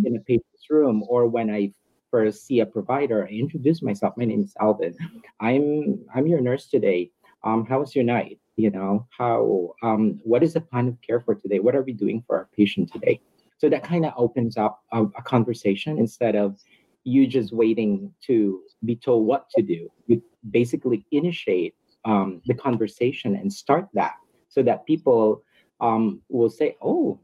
in 0.05 0.17
a 0.17 0.21
patient's 0.21 0.71
room 0.71 1.05
or 1.09 1.27
when 1.27 1.51
i 1.51 1.71
first 2.11 2.47
see 2.47 2.61
a 2.61 2.67
provider 2.67 3.25
i 3.27 3.31
introduce 3.31 3.83
myself. 3.83 4.15
My 4.17 4.25
name 4.25 4.43
is 4.43 4.55
alvin. 4.61 4.95
I'm 5.41 5.99
i'm 6.15 6.27
your 6.27 6.41
nurse 6.41 6.67
today. 6.69 7.11
Um 7.45 7.67
how 7.67 7.81
was 7.81 7.95
your 7.95 8.05
night? 8.05 8.39
You 8.57 8.71
know 8.71 9.07
how 9.19 9.75
um 9.83 10.21
what 10.23 10.43
is 10.43 10.55
the 10.55 10.61
plan 10.61 10.89
of 10.89 10.97
care 11.07 11.21
for 11.21 11.35
today? 11.35 11.59
What 11.59 11.75
are 11.75 11.83
we 11.83 11.93
doing 11.93 12.23
for 12.27 12.37
our 12.37 12.49
patient 12.57 12.93
today? 12.93 13.21
So 13.59 13.69
that 13.69 13.83
kind 13.83 14.05
of 14.05 14.13
opens 14.17 14.57
up 14.57 14.83
a, 14.93 15.03
a 15.05 15.23
conversation 15.23 15.99
instead 15.99 16.37
of 16.37 16.57
you 17.05 17.27
just 17.27 17.53
waiting 17.53 18.13
to 18.27 18.63
be 18.85 18.97
told 18.97 19.27
what 19.27 19.49
to 19.51 19.63
do. 19.63 19.91
You 20.07 20.23
basically 20.51 21.05
initiate 21.13 21.75
um, 22.05 22.41
the 22.47 22.55
conversation 22.55 23.37
and 23.37 23.53
start 23.53 23.89
that 23.95 24.15
so 24.49 24.63
that 24.63 24.87
people 24.87 25.43
um, 25.81 26.21
will 26.29 26.51
say, 26.51 26.77
"Oh, 26.83 27.19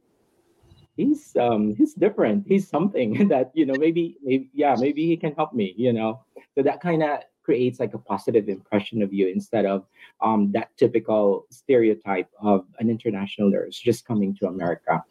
he's 1.00 1.36
um, 1.36 1.74
he's 1.74 1.94
different. 1.94 2.46
He's 2.46 2.68
something 2.68 3.28
that 3.32 3.50
you 3.54 3.66
know 3.66 3.74
maybe 3.78 4.16
maybe 4.22 4.50
yeah 4.52 4.76
maybe 4.78 5.06
he 5.06 5.16
can 5.16 5.34
help 5.34 5.52
me." 5.52 5.74
You 5.76 5.92
know, 5.92 6.24
so 6.54 6.62
that 6.62 6.80
kind 6.80 7.02
of 7.02 7.20
creates 7.42 7.80
like 7.80 7.94
a 7.94 7.98
positive 7.98 8.48
impression 8.48 9.02
of 9.02 9.12
you 9.12 9.26
instead 9.28 9.66
of 9.66 9.86
um, 10.20 10.52
that 10.52 10.68
typical 10.76 11.46
stereotype 11.50 12.28
of 12.40 12.66
an 12.78 12.90
international 12.90 13.50
nurse 13.50 13.78
just 13.78 14.06
coming 14.06 14.36
to 14.36 14.46
America. 14.46 15.02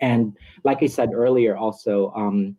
And 0.00 0.36
like 0.62 0.82
I 0.82 0.86
said 0.86 1.10
earlier, 1.14 1.56
also 1.56 2.12
um, 2.14 2.56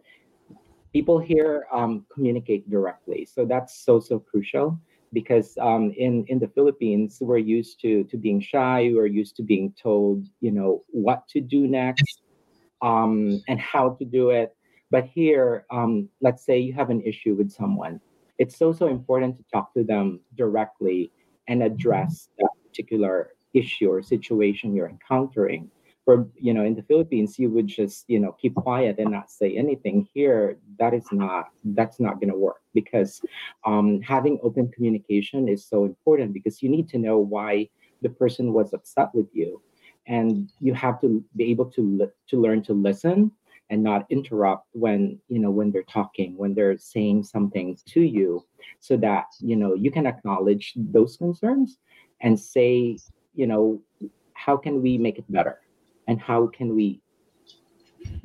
people 0.92 1.20
here 1.20 1.68
um, 1.72 2.06
communicate 2.12 2.70
directly, 2.70 3.26
so 3.26 3.46
that's 3.46 3.86
so 3.86 4.00
so 4.00 4.20
crucial 4.20 4.80
because 5.14 5.58
um, 5.62 5.94
in 5.96 6.26
in 6.28 6.40
the 6.40 6.50
Philippines 6.50 7.20
we're 7.22 7.38
used 7.58 7.80
to 7.82 8.04
to 8.06 8.18
being 8.18 8.42
shy, 8.42 8.92
we're 8.94 9.14
used 9.22 9.36
to 9.38 9.44
being 9.44 9.74
told 9.82 10.26
you 10.42 10.52
know 10.52 10.84
what 10.90 11.28
to 11.30 11.40
do 11.40 11.68
next 11.68 12.22
um, 12.82 13.42
and 13.48 13.60
how 13.60 13.92
to 14.00 14.06
do 14.06 14.30
it. 14.30 14.56
But 14.90 15.06
here, 15.06 15.66
um, 15.72 16.10
let's 16.22 16.46
say 16.46 16.60
you 16.60 16.74
have 16.74 16.90
an 16.90 17.02
issue 17.02 17.36
with 17.36 17.52
someone, 17.52 18.00
it's 18.38 18.58
so 18.58 18.72
so 18.72 18.88
important 18.88 19.38
to 19.38 19.44
talk 19.52 19.74
to 19.74 19.84
them 19.84 20.22
directly 20.36 21.12
and 21.48 21.64
address 21.64 22.30
that 22.38 22.50
particular 22.68 23.32
issue 23.54 23.90
or 23.90 24.02
situation 24.02 24.76
you're 24.76 24.90
encountering. 24.90 25.70
For 26.06 26.26
you 26.40 26.54
know 26.54 26.64
in 26.64 26.74
the 26.74 26.84
philippines 26.84 27.38
you 27.38 27.50
would 27.50 27.68
just 27.68 28.06
you 28.08 28.18
know 28.18 28.32
keep 28.42 28.56
quiet 28.56 28.96
and 28.98 29.12
not 29.12 29.30
say 29.30 29.58
anything. 29.58 30.08
Here 30.14 30.58
that 30.80 30.94
is 30.94 31.06
not 31.12 31.50
that's 31.66 32.00
not 32.00 32.22
going 32.22 32.30
to 32.30 32.38
work 32.38 32.62
because 32.74 33.20
um, 33.66 34.00
having 34.02 34.40
open 34.42 34.72
communication 34.72 35.50
is 35.50 35.66
so 35.66 35.84
important 35.84 36.32
because 36.32 36.64
you 36.64 36.70
need 36.70 36.88
to 36.90 36.98
know 36.98 37.18
why 37.18 37.68
the 38.02 38.10
person 38.10 38.54
was 38.54 38.74
upset 38.74 39.10
with 39.14 39.28
you 39.34 39.62
and 40.08 40.52
you 40.60 40.74
have 40.74 41.00
to 41.02 41.24
be 41.36 41.46
able 41.46 41.66
to 41.66 42.10
to 42.28 42.42
learn 42.42 42.64
to 42.64 42.74
listen 42.74 43.32
and 43.70 43.84
not 43.84 44.06
interrupt 44.10 44.68
when 44.72 45.20
you 45.28 45.40
know 45.40 45.52
when 45.52 45.72
they're 45.72 45.84
talking 45.84 46.38
when 46.38 46.54
they're 46.54 46.78
saying 46.78 47.24
something 47.24 47.78
to 47.86 48.02
you 48.02 48.46
so 48.80 48.96
that 48.96 49.26
you 49.40 49.56
know 49.56 49.74
you 49.74 49.92
can 49.92 50.08
acknowledge 50.08 50.74
those 50.76 51.18
concerns 51.18 51.78
and 52.22 52.40
say 52.40 52.98
you 53.36 53.46
know 53.48 53.82
how 54.38 54.56
can 54.56 54.82
we 54.82 54.98
make 54.98 55.18
it 55.18 55.30
better? 55.30 55.60
And 56.08 56.22
how 56.22 56.48
can 56.48 56.76
we 56.76 57.02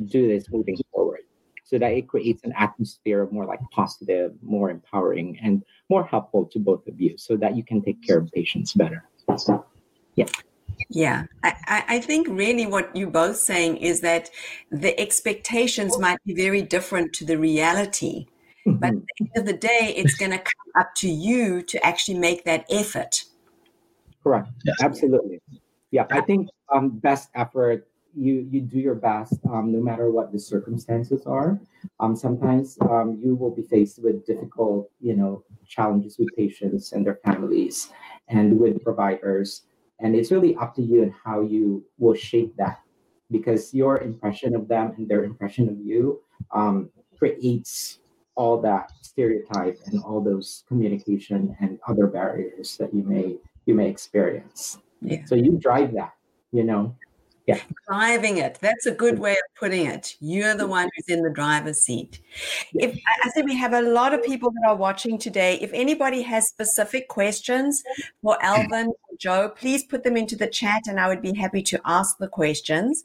do 0.06 0.28
this 0.28 0.48
moving 0.50 0.76
forward? 0.92 1.22
So 1.64 1.78
that 1.78 1.92
it 1.92 2.06
creates 2.06 2.44
an 2.44 2.52
atmosphere 2.56 3.22
of 3.22 3.32
more 3.32 3.46
like 3.46 3.60
positive 3.70 4.34
more 4.42 4.70
empowering 4.70 5.38
and 5.42 5.64
more 5.88 6.04
helpful 6.04 6.44
to 6.52 6.58
both 6.58 6.86
of 6.86 7.00
you 7.00 7.16
so 7.16 7.36
that 7.38 7.56
you 7.56 7.64
can 7.64 7.82
take 7.82 8.02
care 8.06 8.18
of 8.18 8.30
patients 8.30 8.74
better. 8.74 9.08
Yeah 10.16 10.26
yeah, 10.88 11.24
I, 11.42 11.84
I 11.88 12.00
think 12.00 12.28
really 12.28 12.66
what 12.66 12.94
you're 12.96 13.10
both 13.10 13.36
saying 13.36 13.78
is 13.78 14.00
that 14.00 14.30
the 14.70 14.98
expectations 15.00 15.98
might 15.98 16.18
be 16.24 16.34
very 16.34 16.62
different 16.62 17.12
to 17.14 17.24
the 17.24 17.38
reality. 17.38 18.26
Mm-hmm. 18.66 18.78
But 18.78 18.90
at 18.90 18.94
the 18.94 19.26
end 19.26 19.30
of 19.36 19.46
the 19.46 19.58
day, 19.58 19.94
it's 19.96 20.14
going 20.14 20.30
to 20.30 20.38
come 20.38 20.80
up 20.80 20.94
to 20.96 21.08
you 21.08 21.62
to 21.62 21.84
actually 21.84 22.18
make 22.18 22.44
that 22.44 22.64
effort. 22.70 23.24
Correct. 24.22 24.48
Yes. 24.64 24.76
Absolutely 24.82 25.40
yeah 25.92 26.06
i 26.10 26.20
think 26.20 26.48
um, 26.74 26.88
best 26.88 27.28
effort 27.36 27.86
you 28.14 28.46
you 28.50 28.60
do 28.60 28.78
your 28.78 28.96
best 28.96 29.34
um, 29.50 29.70
no 29.72 29.80
matter 29.80 30.10
what 30.10 30.32
the 30.32 30.38
circumstances 30.38 31.24
are 31.24 31.60
um, 32.00 32.16
sometimes 32.16 32.76
um, 32.82 33.18
you 33.22 33.36
will 33.36 33.54
be 33.54 33.62
faced 33.62 34.02
with 34.02 34.26
difficult 34.26 34.90
you 35.00 35.14
know 35.14 35.44
challenges 35.66 36.18
with 36.18 36.28
patients 36.36 36.92
and 36.92 37.06
their 37.06 37.20
families 37.24 37.90
and 38.28 38.58
with 38.58 38.82
providers 38.82 39.62
and 40.02 40.14
it's 40.14 40.30
really 40.30 40.56
up 40.56 40.74
to 40.74 40.82
you 40.82 41.02
and 41.02 41.12
how 41.24 41.40
you 41.40 41.84
will 41.98 42.14
shape 42.14 42.54
that 42.56 42.80
because 43.30 43.72
your 43.72 43.98
impression 44.02 44.54
of 44.54 44.68
them 44.68 44.92
and 44.96 45.08
their 45.08 45.24
impression 45.24 45.68
of 45.68 45.78
you 45.80 46.20
um, 46.52 46.90
creates 47.18 48.00
all 48.34 48.60
that 48.60 48.90
stereotype 49.00 49.78
and 49.86 50.02
all 50.02 50.20
those 50.20 50.64
communication 50.68 51.56
and 51.60 51.78
other 51.86 52.06
barriers 52.06 52.76
that 52.76 52.92
you 52.92 53.02
may 53.02 53.36
you 53.66 53.74
may 53.74 53.88
experience 53.88 54.78
yeah. 55.02 55.24
So 55.26 55.34
you 55.34 55.58
drive 55.58 55.92
that, 55.94 56.14
you 56.52 56.64
know. 56.64 56.96
Yeah. 57.46 57.58
Driving 57.88 58.38
it. 58.38 58.58
That's 58.60 58.86
a 58.86 58.92
good 58.92 59.16
mm. 59.16 59.20
way 59.20 59.32
of 59.32 59.54
putting 59.58 59.86
it. 59.86 60.16
You're 60.20 60.54
the 60.54 60.64
mm. 60.64 60.70
one 60.70 60.88
who's 60.94 61.08
in 61.08 61.22
the 61.22 61.30
driver's 61.30 61.80
seat. 61.80 62.20
If 62.74 62.98
I 63.24 63.30
think 63.30 63.46
we 63.46 63.56
have 63.56 63.72
a 63.72 63.82
lot 63.82 64.14
of 64.14 64.22
people 64.22 64.50
that 64.52 64.68
are 64.68 64.76
watching 64.76 65.18
today. 65.18 65.58
If 65.60 65.72
anybody 65.72 66.22
has 66.22 66.46
specific 66.46 67.08
questions 67.08 67.82
for 68.22 68.40
Alvin 68.42 68.88
or 68.88 69.16
Joe, 69.18 69.48
please 69.48 69.82
put 69.82 70.04
them 70.04 70.16
into 70.16 70.36
the 70.36 70.46
chat 70.46 70.82
and 70.88 71.00
I 71.00 71.08
would 71.08 71.22
be 71.22 71.34
happy 71.34 71.62
to 71.62 71.80
ask 71.84 72.18
the 72.18 72.28
questions. 72.28 73.04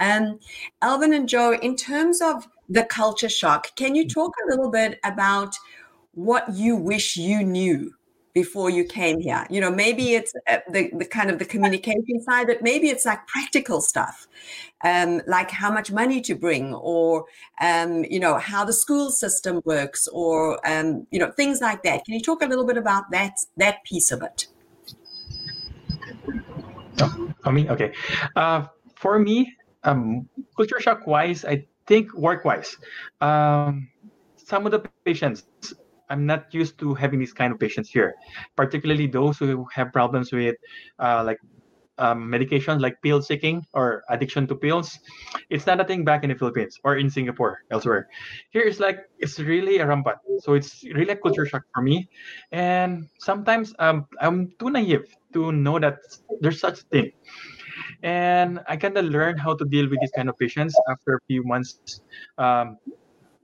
Um, 0.00 0.38
Alvin 0.80 1.12
and 1.12 1.28
Joe, 1.28 1.52
in 1.52 1.76
terms 1.76 2.22
of 2.22 2.48
the 2.68 2.84
culture 2.84 3.28
shock, 3.28 3.76
can 3.76 3.94
you 3.94 4.06
mm. 4.06 4.14
talk 4.14 4.32
a 4.44 4.50
little 4.50 4.70
bit 4.70 4.98
about 5.04 5.54
what 6.12 6.54
you 6.54 6.76
wish 6.76 7.16
you 7.16 7.42
knew 7.42 7.92
before 8.34 8.68
you 8.68 8.84
came 8.84 9.20
here. 9.20 9.46
You 9.48 9.60
know 9.60 9.70
maybe 9.70 10.14
it's 10.14 10.32
uh, 10.48 10.58
the, 10.70 10.90
the 10.92 11.04
kind 11.04 11.30
of 11.30 11.38
the 11.38 11.44
communication 11.44 12.20
side 12.22 12.46
but 12.48 12.62
maybe 12.62 12.88
it's 12.88 13.06
like 13.06 13.26
practical 13.26 13.80
stuff 13.80 14.28
um, 14.84 15.22
like 15.26 15.50
how 15.50 15.72
much 15.72 15.90
money 15.90 16.20
to 16.20 16.34
bring 16.34 16.74
or 16.74 17.24
um, 17.60 18.04
you 18.04 18.20
know 18.20 18.36
how 18.38 18.64
the 18.64 18.72
school 18.72 19.10
system 19.10 19.60
works 19.64 20.06
or 20.08 20.60
um, 20.68 21.06
you 21.10 21.18
know 21.18 21.30
things 21.32 21.60
like 21.60 21.82
that. 21.82 22.04
Can 22.04 22.14
you 22.14 22.20
talk 22.20 22.42
a 22.42 22.46
little 22.46 22.66
bit 22.66 22.76
about 22.76 23.10
that 23.10 23.32
that 23.56 23.82
piece 23.84 24.12
of 24.12 24.22
it? 24.22 24.46
Oh, 27.00 27.34
I 27.44 27.50
mean, 27.50 27.68
okay. 27.70 27.92
Uh, 28.36 28.66
for 28.94 29.18
me, 29.18 29.54
um, 29.82 30.28
culture 30.56 30.80
shock 30.80 31.06
wise, 31.06 31.44
I 31.44 31.66
think 31.86 32.14
work 32.14 32.44
wise, 32.44 32.76
um, 33.20 33.88
some 34.36 34.66
of 34.66 34.72
the 34.72 34.80
patients 35.04 35.44
I'm 36.10 36.26
not 36.26 36.52
used 36.52 36.78
to 36.78 36.94
having 36.94 37.18
these 37.18 37.32
kind 37.32 37.52
of 37.52 37.58
patients 37.58 37.90
here, 37.90 38.14
particularly 38.56 39.06
those 39.06 39.38
who 39.38 39.66
have 39.72 39.92
problems 39.92 40.32
with 40.32 40.56
uh, 40.98 41.22
like 41.24 41.38
um, 41.98 42.28
medications 42.28 42.80
like 42.80 43.00
pill 43.02 43.22
seeking 43.22 43.64
or 43.72 44.02
addiction 44.10 44.46
to 44.48 44.54
pills. 44.54 44.98
It's 45.50 45.66
not 45.66 45.80
a 45.80 45.84
thing 45.84 46.04
back 46.04 46.24
in 46.24 46.30
the 46.30 46.34
Philippines 46.36 46.78
or 46.84 46.96
in 46.96 47.08
Singapore, 47.10 47.62
elsewhere. 47.70 48.08
Here 48.50 48.62
it's 48.62 48.80
like 48.80 48.98
it's 49.18 49.38
really 49.38 49.78
a 49.78 49.86
rampant. 49.86 50.18
So 50.40 50.54
it's 50.54 50.84
really 50.84 51.10
a 51.10 51.16
culture 51.16 51.46
shock 51.46 51.62
for 51.72 51.82
me. 51.82 52.08
And 52.52 53.08
sometimes 53.18 53.74
um, 53.78 54.06
I'm 54.20 54.52
too 54.58 54.70
naive 54.70 55.06
to 55.32 55.52
know 55.52 55.78
that 55.78 55.98
there's 56.40 56.60
such 56.60 56.80
a 56.80 56.84
thing. 56.84 57.12
And 58.02 58.60
I 58.68 58.76
kind 58.76 58.96
of 58.96 59.06
learned 59.06 59.40
how 59.40 59.54
to 59.54 59.64
deal 59.64 59.88
with 59.88 60.00
these 60.00 60.12
kind 60.14 60.28
of 60.28 60.38
patients 60.38 60.74
after 60.88 61.14
a 61.14 61.20
few 61.26 61.42
months 61.44 62.00
um, 62.38 62.78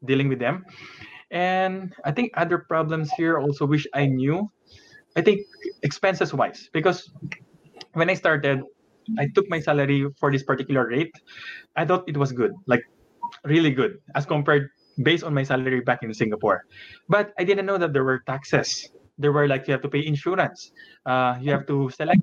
dealing 0.05 0.29
with 0.29 0.39
them. 0.39 0.65
And 1.31 1.95
I 2.05 2.11
think 2.13 2.33
other 2.35 2.59
problems 2.59 3.11
here 3.13 3.39
also 3.39 3.67
wish 3.67 3.87
I 3.95 4.07
knew. 4.07 4.51
I 5.17 5.23
think 5.23 5.43
expenses 5.83 6.35
wise, 6.35 6.69
because 6.73 7.11
when 7.95 8.11
I 8.11 8.15
started, 8.15 8.63
I 9.19 9.27
took 9.35 9.49
my 9.51 9.59
salary 9.61 10.07
for 10.19 10.31
this 10.31 10.43
particular 10.43 10.87
rate. 10.87 11.13
I 11.77 11.85
thought 11.85 12.09
it 12.09 12.17
was 12.17 12.31
good, 12.33 12.53
like 12.67 12.83
really 13.45 13.71
good, 13.71 13.99
as 14.15 14.27
compared 14.27 14.71
based 15.03 15.25
on 15.25 15.35
my 15.35 15.43
salary 15.43 15.81
back 15.81 16.03
in 16.03 16.13
Singapore. 16.15 16.65
But 17.09 17.33
I 17.39 17.45
didn't 17.45 17.67
know 17.67 17.79
that 17.79 17.93
there 17.93 18.05
were 18.05 18.23
taxes. 18.27 18.91
There 19.19 19.33
were 19.33 19.49
like 19.49 19.67
you 19.67 19.73
have 19.73 19.83
to 19.83 19.89
pay 19.89 20.05
insurance. 20.07 20.73
Uh, 21.07 21.39
you 21.41 21.51
have 21.51 21.67
to 21.67 21.91
select. 21.91 22.23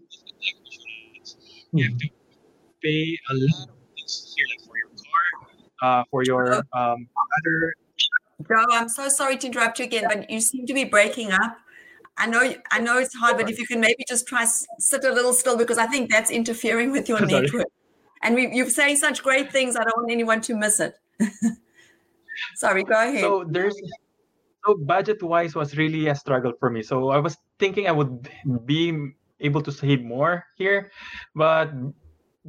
You 1.74 1.92
have 1.92 1.98
to 2.00 2.08
pay 2.84 3.20
a 3.30 3.34
lot 3.34 3.68
of 3.68 3.76
things 3.96 4.36
here, 4.36 4.48
like 4.48 4.64
for 4.64 4.78
your 4.78 4.90
car, 4.96 5.26
uh, 5.84 6.04
for 6.10 6.24
your 6.24 6.64
um, 6.72 7.08
other 7.12 7.74
Joe, 8.42 8.66
I'm 8.72 8.90
so 8.90 9.10
sorry 9.10 9.38
to 9.38 9.48
interrupt 9.48 9.80
you 9.80 9.86
again, 9.86 10.06
but 10.08 10.30
you 10.30 10.40
seem 10.40 10.66
to 10.68 10.74
be 10.74 10.84
breaking 10.84 11.32
up. 11.32 11.58
I 12.18 12.28
know, 12.28 12.54
I 12.72 12.80
know 12.80 12.98
it's 12.98 13.16
hard, 13.16 13.38
but 13.38 13.50
if 13.50 13.60
you 13.60 13.66
can 13.66 13.80
maybe 13.80 14.04
just 14.08 14.28
try 14.28 14.46
sit 14.46 15.04
a 15.04 15.12
little 15.12 15.34
still 15.34 15.58
because 15.58 15.78
I 15.78 15.86
think 15.88 16.12
that's 16.12 16.32
interfering 16.32 16.92
with 16.92 17.08
your 17.10 17.24
network. 17.26 17.68
And 18.24 18.36
we, 18.36 18.54
you're 18.54 18.70
saying 18.70 18.98
such 18.98 19.22
great 19.22 19.52
things. 19.52 19.76
I 19.76 19.84
don't 19.84 19.98
want 19.98 20.12
anyone 20.12 20.42
to 20.42 20.56
miss 20.56 20.80
it. 20.80 20.96
sorry, 22.56 22.84
go 22.84 22.94
ahead. 22.94 23.22
So 23.22 23.46
there's 23.48 23.80
so 24.66 24.76
budget 24.76 25.22
wise 25.22 25.56
was 25.56 25.78
really 25.78 26.08
a 26.08 26.16
struggle 26.16 26.54
for 26.60 26.70
me. 26.70 26.82
So 26.84 27.10
I 27.10 27.20
was 27.20 27.38
thinking 27.60 27.88
I 27.88 27.92
would 27.92 28.30
be 28.66 29.14
able 29.40 29.62
to 29.62 29.72
save 29.72 30.04
more 30.04 30.46
here, 30.56 30.92
but 31.36 31.72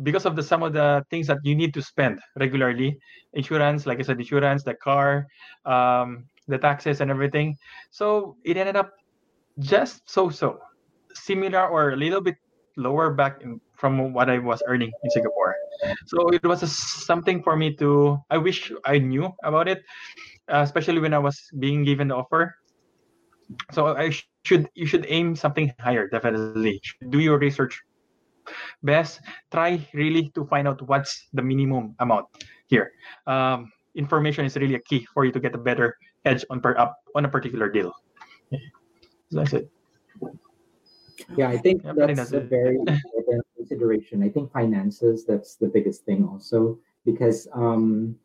because 0.03 0.27
of 0.27 0.37
the 0.37 0.43
some 0.43 0.63
of 0.63 0.73
the 0.73 1.05
things 1.11 1.27
that 1.27 1.39
you 1.43 1.55
need 1.55 1.75
to 1.75 1.83
spend 1.83 2.21
regularly 2.37 2.99
insurance 3.35 3.87
like 3.87 3.99
i 3.99 4.03
said 4.03 4.19
insurance 4.19 4.63
the 4.63 4.75
car 4.75 5.27
um, 5.65 6.25
the 6.49 6.59
taxes 6.59 7.01
and 7.01 7.11
everything. 7.11 7.57
So 7.91 8.37
it 8.45 8.57
ended 8.57 8.77
up 8.77 8.91
just 9.61 10.03
so 10.09 10.31
so 10.31 10.59
similar 11.15 11.69
or 11.69 11.91
a 11.91 11.97
little 11.97 12.21
bit 12.21 12.37
lower 12.77 13.13
back 13.13 13.43
in, 13.43 13.61
from 13.77 14.13
what 14.13 14.31
i 14.31 14.39
was 14.39 14.63
earning 14.67 14.91
in 15.05 15.11
singapore. 15.11 15.55
So 16.07 16.29
it 16.31 16.45
was 16.45 16.63
a, 16.63 16.67
something 16.67 17.43
for 17.43 17.57
me 17.57 17.75
to 17.77 18.19
i 18.31 18.39
wish 18.39 18.73
i 18.85 18.99
knew 18.99 19.31
about 19.45 19.69
it 19.69 19.83
uh, 20.51 20.63
especially 20.63 21.01
when 21.01 21.13
i 21.13 21.19
was 21.19 21.39
being 21.59 21.85
given 21.85 22.09
the 22.09 22.17
offer. 22.17 22.55
So 23.73 23.95
i 23.97 24.11
should 24.45 24.69
you 24.75 24.87
should 24.87 25.07
aim 25.09 25.35
something 25.37 25.73
higher 25.81 26.09
definitely. 26.09 26.81
Do 27.11 27.19
your 27.19 27.39
research 27.39 27.83
best. 28.83 29.21
Try 29.51 29.87
really 29.95 30.31
to 30.35 30.45
find 30.47 30.69
out 30.69 30.81
what's 30.87 31.29
the 31.33 31.43
minimum 31.43 31.95
amount 31.99 32.27
here. 32.67 32.93
Um, 33.27 33.73
information 33.95 34.45
is 34.45 34.57
really 34.57 34.75
a 34.75 34.81
key 34.81 35.07
for 35.13 35.25
you 35.25 35.33
to 35.33 35.41
get 35.41 35.55
a 35.55 35.59
better 35.59 35.97
edge 36.25 36.45
on 36.51 36.61
per 36.61 36.77
up 36.79 36.99
on 37.15 37.25
a 37.25 37.29
particular 37.29 37.69
deal. 37.69 37.93
So 39.31 39.43
that's 39.43 39.53
it. 39.53 39.71
Yeah 41.37 41.49
i 41.51 41.59
think 41.59 41.83
yeah, 41.85 41.93
that's, 41.97 42.17
that's 42.17 42.33
a 42.33 42.41
very 42.41 42.77
important 42.79 43.45
consideration. 43.57 44.23
I 44.23 44.31
think 44.31 44.53
finances 44.53 45.27
that's 45.27 45.57
the 45.57 45.67
biggest 45.67 46.05
thing 46.05 46.25
also 46.25 46.79
because 47.05 47.49
um, 47.53 48.17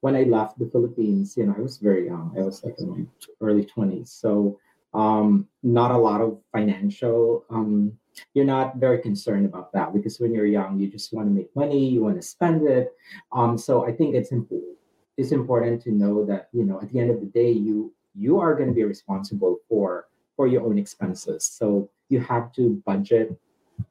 when 0.00 0.16
i 0.16 0.22
left 0.22 0.58
the 0.58 0.66
philippines 0.70 1.36
you 1.36 1.46
know 1.46 1.54
i 1.56 1.60
was 1.60 1.78
very 1.78 2.06
young. 2.06 2.34
I 2.36 2.42
was 2.42 2.64
like 2.64 2.74
in 2.78 2.88
my 2.90 3.02
early 3.40 3.64
20s 3.64 4.08
so 4.08 4.58
um, 4.94 5.46
not 5.62 5.90
a 5.90 5.98
lot 5.98 6.20
of 6.20 6.38
financial 6.52 7.44
um, 7.50 7.92
you're 8.34 8.44
not 8.44 8.76
very 8.76 8.98
concerned 8.98 9.46
about 9.46 9.72
that 9.72 9.92
because 9.92 10.18
when 10.20 10.32
you're 10.32 10.46
young, 10.46 10.78
you 10.78 10.88
just 10.88 11.12
want 11.12 11.28
to 11.28 11.32
make 11.32 11.54
money, 11.54 11.88
you 11.88 12.02
want 12.02 12.16
to 12.16 12.22
spend 12.22 12.66
it. 12.66 12.92
Um, 13.32 13.56
so 13.58 13.86
I 13.86 13.92
think 13.92 14.14
it's 14.14 14.32
important. 14.32 14.76
It's 15.16 15.32
important 15.32 15.82
to 15.82 15.90
know 15.90 16.24
that 16.26 16.48
you 16.52 16.64
know 16.64 16.80
at 16.80 16.90
the 16.92 17.00
end 17.00 17.10
of 17.10 17.20
the 17.20 17.26
day, 17.26 17.50
you 17.50 17.92
you 18.14 18.38
are 18.38 18.54
going 18.54 18.68
to 18.68 18.74
be 18.74 18.84
responsible 18.84 19.58
for 19.68 20.08
for 20.36 20.46
your 20.46 20.62
own 20.62 20.78
expenses. 20.78 21.44
So 21.44 21.90
you 22.08 22.20
have 22.20 22.52
to 22.52 22.80
budget 22.86 23.36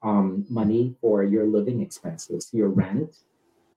um, 0.03 0.45
money 0.49 0.95
for 1.01 1.23
your 1.23 1.45
living 1.45 1.81
expenses, 1.81 2.49
your 2.53 2.69
rent, 2.69 3.17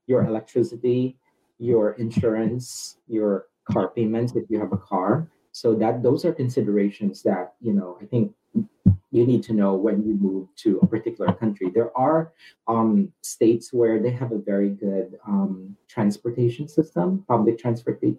your 0.07 0.25
electricity, 0.25 1.17
your 1.59 1.93
insurance, 1.93 2.99
your 3.09 3.47
car 3.71 3.89
payments 3.89 4.35
if 4.35 4.45
you 4.49 4.59
have 4.61 4.73
a 4.73 4.79
car. 4.79 5.29
So 5.53 5.75
that 5.77 6.03
those 6.03 6.25
are 6.25 6.33
considerations 6.33 7.23
that 7.23 7.55
you 7.61 7.73
know 7.73 7.99
I 8.01 8.07
think 8.07 8.33
you 9.13 9.27
need 9.27 9.43
to 9.45 9.53
know 9.53 9.75
when 9.75 10.03
you 10.05 10.15
move 10.15 10.49
to 10.57 10.79
a 10.83 10.87
particular 10.87 11.33
country. 11.33 11.71
There 11.75 11.97
are 11.97 12.33
um, 12.69 13.13
states 13.23 13.73
where 13.73 14.01
they 14.01 14.11
have 14.13 14.33
a 14.33 14.39
very 14.39 14.71
good 14.71 15.19
um, 15.27 15.77
transportation 15.89 16.69
system, 16.69 17.25
public 17.27 17.59
transportation, 17.59 18.19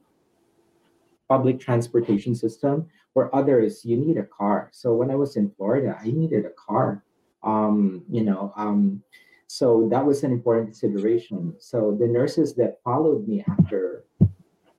public 1.30 1.60
transportation 1.60 2.36
system. 2.36 2.88
Where 3.14 3.34
others, 3.36 3.84
you 3.84 3.98
need 3.98 4.16
a 4.18 4.24
car. 4.24 4.70
So 4.72 4.94
when 4.94 5.12
I 5.12 5.16
was 5.16 5.36
in 5.36 5.52
Florida, 5.58 5.98
I 6.00 6.12
needed 6.12 6.46
a 6.46 6.52
car. 6.52 7.04
Um, 7.44 8.04
you 8.10 8.24
know, 8.24 8.54
um, 8.56 9.04
so 9.48 9.90
that 9.92 10.06
was 10.06 10.24
an 10.24 10.32
important 10.32 10.68
consideration. 10.68 11.54
So 11.60 11.98
the 12.00 12.08
nurses 12.08 12.56
that 12.56 12.80
followed 12.86 13.28
me 13.28 13.44
after 13.50 14.06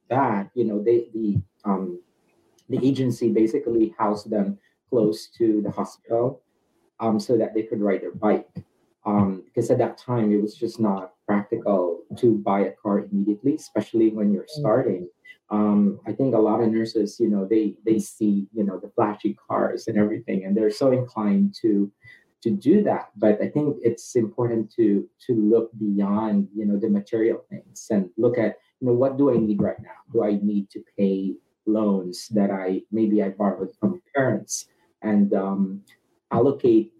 that, 0.08 0.50
you 0.54 0.64
know, 0.64 0.82
they 0.82 1.08
the 1.12 1.42
um, 1.66 2.00
the 2.72 2.86
agency 2.86 3.30
basically 3.30 3.94
housed 3.98 4.30
them 4.30 4.58
close 4.88 5.28
to 5.38 5.60
the 5.62 5.70
hospital 5.70 6.42
um, 7.00 7.20
so 7.20 7.36
that 7.36 7.54
they 7.54 7.62
could 7.62 7.80
ride 7.80 8.00
their 8.00 8.14
bike. 8.14 8.48
Um, 9.04 9.42
because 9.44 9.70
at 9.70 9.78
that 9.78 9.98
time, 9.98 10.32
it 10.32 10.40
was 10.40 10.54
just 10.54 10.80
not 10.80 11.12
practical 11.26 12.02
to 12.16 12.38
buy 12.38 12.60
a 12.60 12.72
car 12.72 13.00
immediately, 13.00 13.54
especially 13.56 14.10
when 14.10 14.32
you're 14.32 14.44
mm. 14.44 14.60
starting. 14.60 15.08
Um, 15.50 16.00
I 16.06 16.12
think 16.12 16.34
a 16.34 16.38
lot 16.38 16.62
of 16.62 16.70
nurses, 16.70 17.20
you 17.20 17.28
know, 17.28 17.44
they 17.44 17.74
they 17.84 17.98
see, 17.98 18.46
you 18.54 18.64
know, 18.64 18.78
the 18.80 18.92
flashy 18.94 19.36
cars 19.46 19.88
and 19.88 19.98
everything, 19.98 20.44
and 20.44 20.56
they're 20.56 20.70
so 20.70 20.92
inclined 20.92 21.54
to 21.60 21.90
to 22.42 22.50
do 22.50 22.82
that. 22.84 23.10
But 23.16 23.42
I 23.42 23.48
think 23.48 23.76
it's 23.82 24.16
important 24.16 24.72
to 24.76 25.06
to 25.26 25.32
look 25.34 25.70
beyond, 25.78 26.48
you 26.54 26.64
know, 26.64 26.78
the 26.78 26.88
material 26.88 27.44
things 27.50 27.88
and 27.90 28.08
look 28.16 28.38
at, 28.38 28.56
you 28.80 28.86
know, 28.86 28.94
what 28.94 29.18
do 29.18 29.30
I 29.34 29.36
need 29.36 29.60
right 29.60 29.80
now? 29.80 29.98
Do 30.12 30.24
I 30.24 30.38
need 30.40 30.70
to 30.70 30.80
pay 30.96 31.34
loans 31.66 32.28
that 32.28 32.50
I 32.50 32.82
maybe 32.90 33.22
I 33.22 33.30
borrowed 33.30 33.74
from 33.78 34.02
parents? 34.14 34.66
and 35.02 35.34
um, 35.34 35.82
allocate 36.30 36.92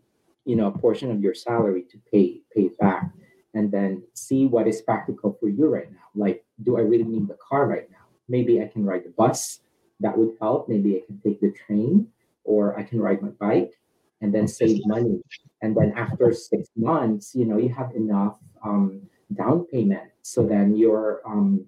you 0.44 0.56
know 0.56 0.66
a 0.66 0.78
portion 0.78 1.10
of 1.10 1.20
your 1.20 1.34
salary 1.34 1.84
to 1.90 1.98
pay 2.10 2.40
pay 2.54 2.68
back 2.80 3.10
and 3.54 3.70
then 3.70 4.02
see 4.14 4.46
what 4.46 4.66
is 4.66 4.82
practical 4.82 5.36
for 5.38 5.48
you 5.48 5.66
right 5.66 5.90
now. 5.90 6.08
Like 6.14 6.44
do 6.62 6.76
i 6.76 6.80
really 6.80 7.04
need 7.04 7.28
the 7.28 7.38
car 7.48 7.66
right 7.66 7.90
now? 7.90 8.04
Maybe 8.28 8.60
i 8.60 8.66
can 8.66 8.84
ride 8.84 9.04
the 9.04 9.10
bus. 9.10 9.60
That 10.00 10.18
would 10.18 10.36
help. 10.40 10.68
Maybe 10.68 10.96
i 10.96 11.00
can 11.06 11.20
take 11.20 11.40
the 11.40 11.52
train 11.66 12.08
or 12.44 12.78
i 12.78 12.82
can 12.82 13.00
ride 13.00 13.22
my 13.22 13.30
bike 13.40 13.72
and 14.20 14.32
then 14.32 14.46
save 14.46 14.80
money. 14.86 15.20
And 15.62 15.76
then 15.76 15.92
after 15.96 16.32
six 16.32 16.68
months 16.76 17.34
you 17.34 17.44
know 17.44 17.56
you 17.58 17.72
have 17.72 17.94
enough 17.94 18.36
um, 18.64 19.02
down 19.34 19.64
payment 19.66 20.10
so 20.22 20.46
then 20.46 20.76
your 20.76 21.22
um, 21.26 21.64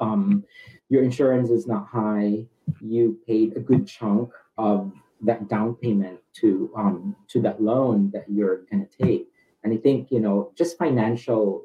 um, 0.00 0.44
your 0.88 1.02
insurance 1.02 1.50
is 1.50 1.66
not 1.66 1.86
high 1.86 2.46
you 2.80 3.18
paid 3.26 3.56
a 3.56 3.60
good 3.60 3.86
chunk 3.86 4.30
of 4.58 4.92
that 5.22 5.48
down 5.48 5.74
payment 5.76 6.18
to 6.34 6.70
um, 6.76 7.16
to 7.28 7.40
that 7.42 7.62
loan 7.62 8.10
that 8.12 8.24
you're 8.28 8.64
going 8.70 8.86
to 8.86 9.04
take. 9.04 9.28
And 9.62 9.72
I 9.72 9.76
think 9.76 10.10
you 10.10 10.20
know 10.20 10.52
just 10.56 10.78
financial 10.78 11.62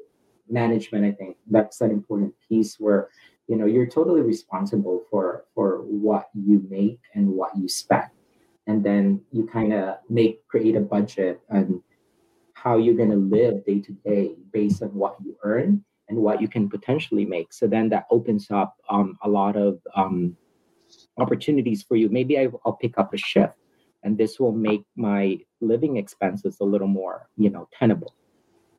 management. 0.48 1.04
I 1.04 1.12
think 1.12 1.36
that's 1.50 1.80
an 1.80 1.90
important 1.90 2.34
piece 2.48 2.76
where 2.78 3.08
you 3.48 3.56
know 3.56 3.66
you're 3.66 3.86
totally 3.86 4.22
responsible 4.22 5.04
for 5.10 5.44
for 5.54 5.78
what 5.78 6.28
you 6.34 6.64
make 6.68 7.00
and 7.14 7.28
what 7.28 7.56
you 7.56 7.68
spend, 7.68 8.10
and 8.66 8.84
then 8.84 9.20
you 9.32 9.46
kind 9.46 9.72
of 9.72 9.98
make 10.08 10.46
create 10.48 10.76
a 10.76 10.80
budget 10.80 11.40
and 11.50 11.82
how 12.54 12.76
you're 12.76 12.94
going 12.94 13.10
to 13.10 13.16
live 13.16 13.64
day 13.64 13.80
to 13.80 13.92
day 14.04 14.34
based 14.52 14.82
on 14.82 14.88
what 14.88 15.16
you 15.24 15.34
earn 15.42 15.82
and 16.10 16.18
what 16.18 16.42
you 16.42 16.48
can 16.48 16.68
potentially 16.68 17.24
make. 17.24 17.52
So 17.52 17.66
then 17.66 17.88
that 17.90 18.06
opens 18.10 18.50
up 18.50 18.76
um, 18.90 19.16
a 19.22 19.28
lot 19.28 19.56
of 19.56 19.78
um, 19.96 20.36
opportunities 21.18 21.82
for 21.82 21.96
you. 21.96 22.08
Maybe 22.08 22.38
I, 22.38 22.48
will 22.48 22.72
pick 22.74 22.98
up 22.98 23.14
a 23.14 23.16
shift, 23.16 23.54
and 24.02 24.18
this 24.18 24.38
will 24.38 24.52
make 24.52 24.82
my 24.96 25.38
living 25.60 25.96
expenses 25.96 26.58
a 26.60 26.64
little 26.64 26.88
more, 26.88 27.28
you 27.36 27.48
know, 27.48 27.68
tenable. 27.72 28.14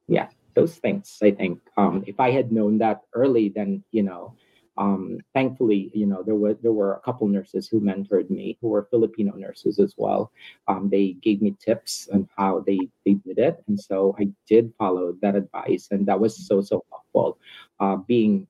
Yeah, 0.07 0.27
those 0.55 0.75
things. 0.75 1.17
I 1.23 1.31
think 1.31 1.59
um, 1.77 2.03
if 2.05 2.19
I 2.19 2.31
had 2.31 2.51
known 2.51 2.77
that 2.79 3.01
early, 3.13 3.49
then 3.49 3.83
you 3.91 4.03
know, 4.03 4.35
um, 4.77 5.19
thankfully, 5.33 5.91
you 5.93 6.05
know, 6.05 6.23
there 6.23 6.35
were 6.35 6.53
there 6.53 6.71
were 6.71 6.93
a 6.93 7.01
couple 7.01 7.27
nurses 7.27 7.67
who 7.67 7.81
mentored 7.81 8.29
me, 8.29 8.57
who 8.61 8.69
were 8.69 8.87
Filipino 8.89 9.35
nurses 9.35 9.79
as 9.79 9.95
well. 9.97 10.31
Um, 10.67 10.89
they 10.89 11.13
gave 11.21 11.41
me 11.41 11.55
tips 11.63 12.07
on 12.13 12.29
how 12.37 12.63
they 12.65 12.79
they 13.05 13.15
did 13.15 13.37
it, 13.37 13.63
and 13.67 13.79
so 13.79 14.15
I 14.19 14.29
did 14.47 14.73
follow 14.77 15.15
that 15.21 15.35
advice, 15.35 15.89
and 15.91 16.05
that 16.07 16.19
was 16.19 16.35
so 16.47 16.61
so 16.61 16.83
helpful. 16.89 17.37
Uh, 17.79 17.97
being 17.97 18.47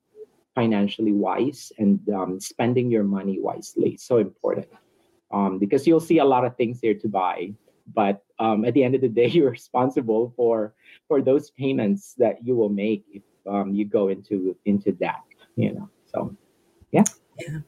financially 0.54 1.12
wise 1.12 1.72
and 1.78 1.98
um, 2.10 2.38
spending 2.38 2.90
your 2.90 3.04
money 3.04 3.40
wisely. 3.40 3.96
So 3.96 4.18
important 4.18 4.68
um, 5.32 5.58
because 5.58 5.86
you'll 5.86 6.00
see 6.00 6.18
a 6.18 6.24
lot 6.24 6.44
of 6.44 6.56
things 6.56 6.80
there 6.80 6.94
to 6.94 7.08
buy. 7.08 7.52
But 7.94 8.22
um, 8.38 8.64
at 8.64 8.74
the 8.74 8.84
end 8.84 8.94
of 8.94 9.00
the 9.00 9.08
day, 9.08 9.26
you're 9.28 9.50
responsible 9.50 10.32
for 10.36 10.74
for 11.08 11.22
those 11.22 11.50
payments 11.50 12.14
that 12.18 12.44
you 12.44 12.54
will 12.54 12.68
make 12.68 13.04
if 13.12 13.22
um, 13.46 13.74
you 13.74 13.84
go 13.84 14.08
into 14.08 14.56
into 14.64 14.92
that. 15.00 15.22
You 15.56 15.74
know, 15.74 15.90
so 16.14 16.36
yeah. 16.92 17.04
Yeah. 17.38 17.60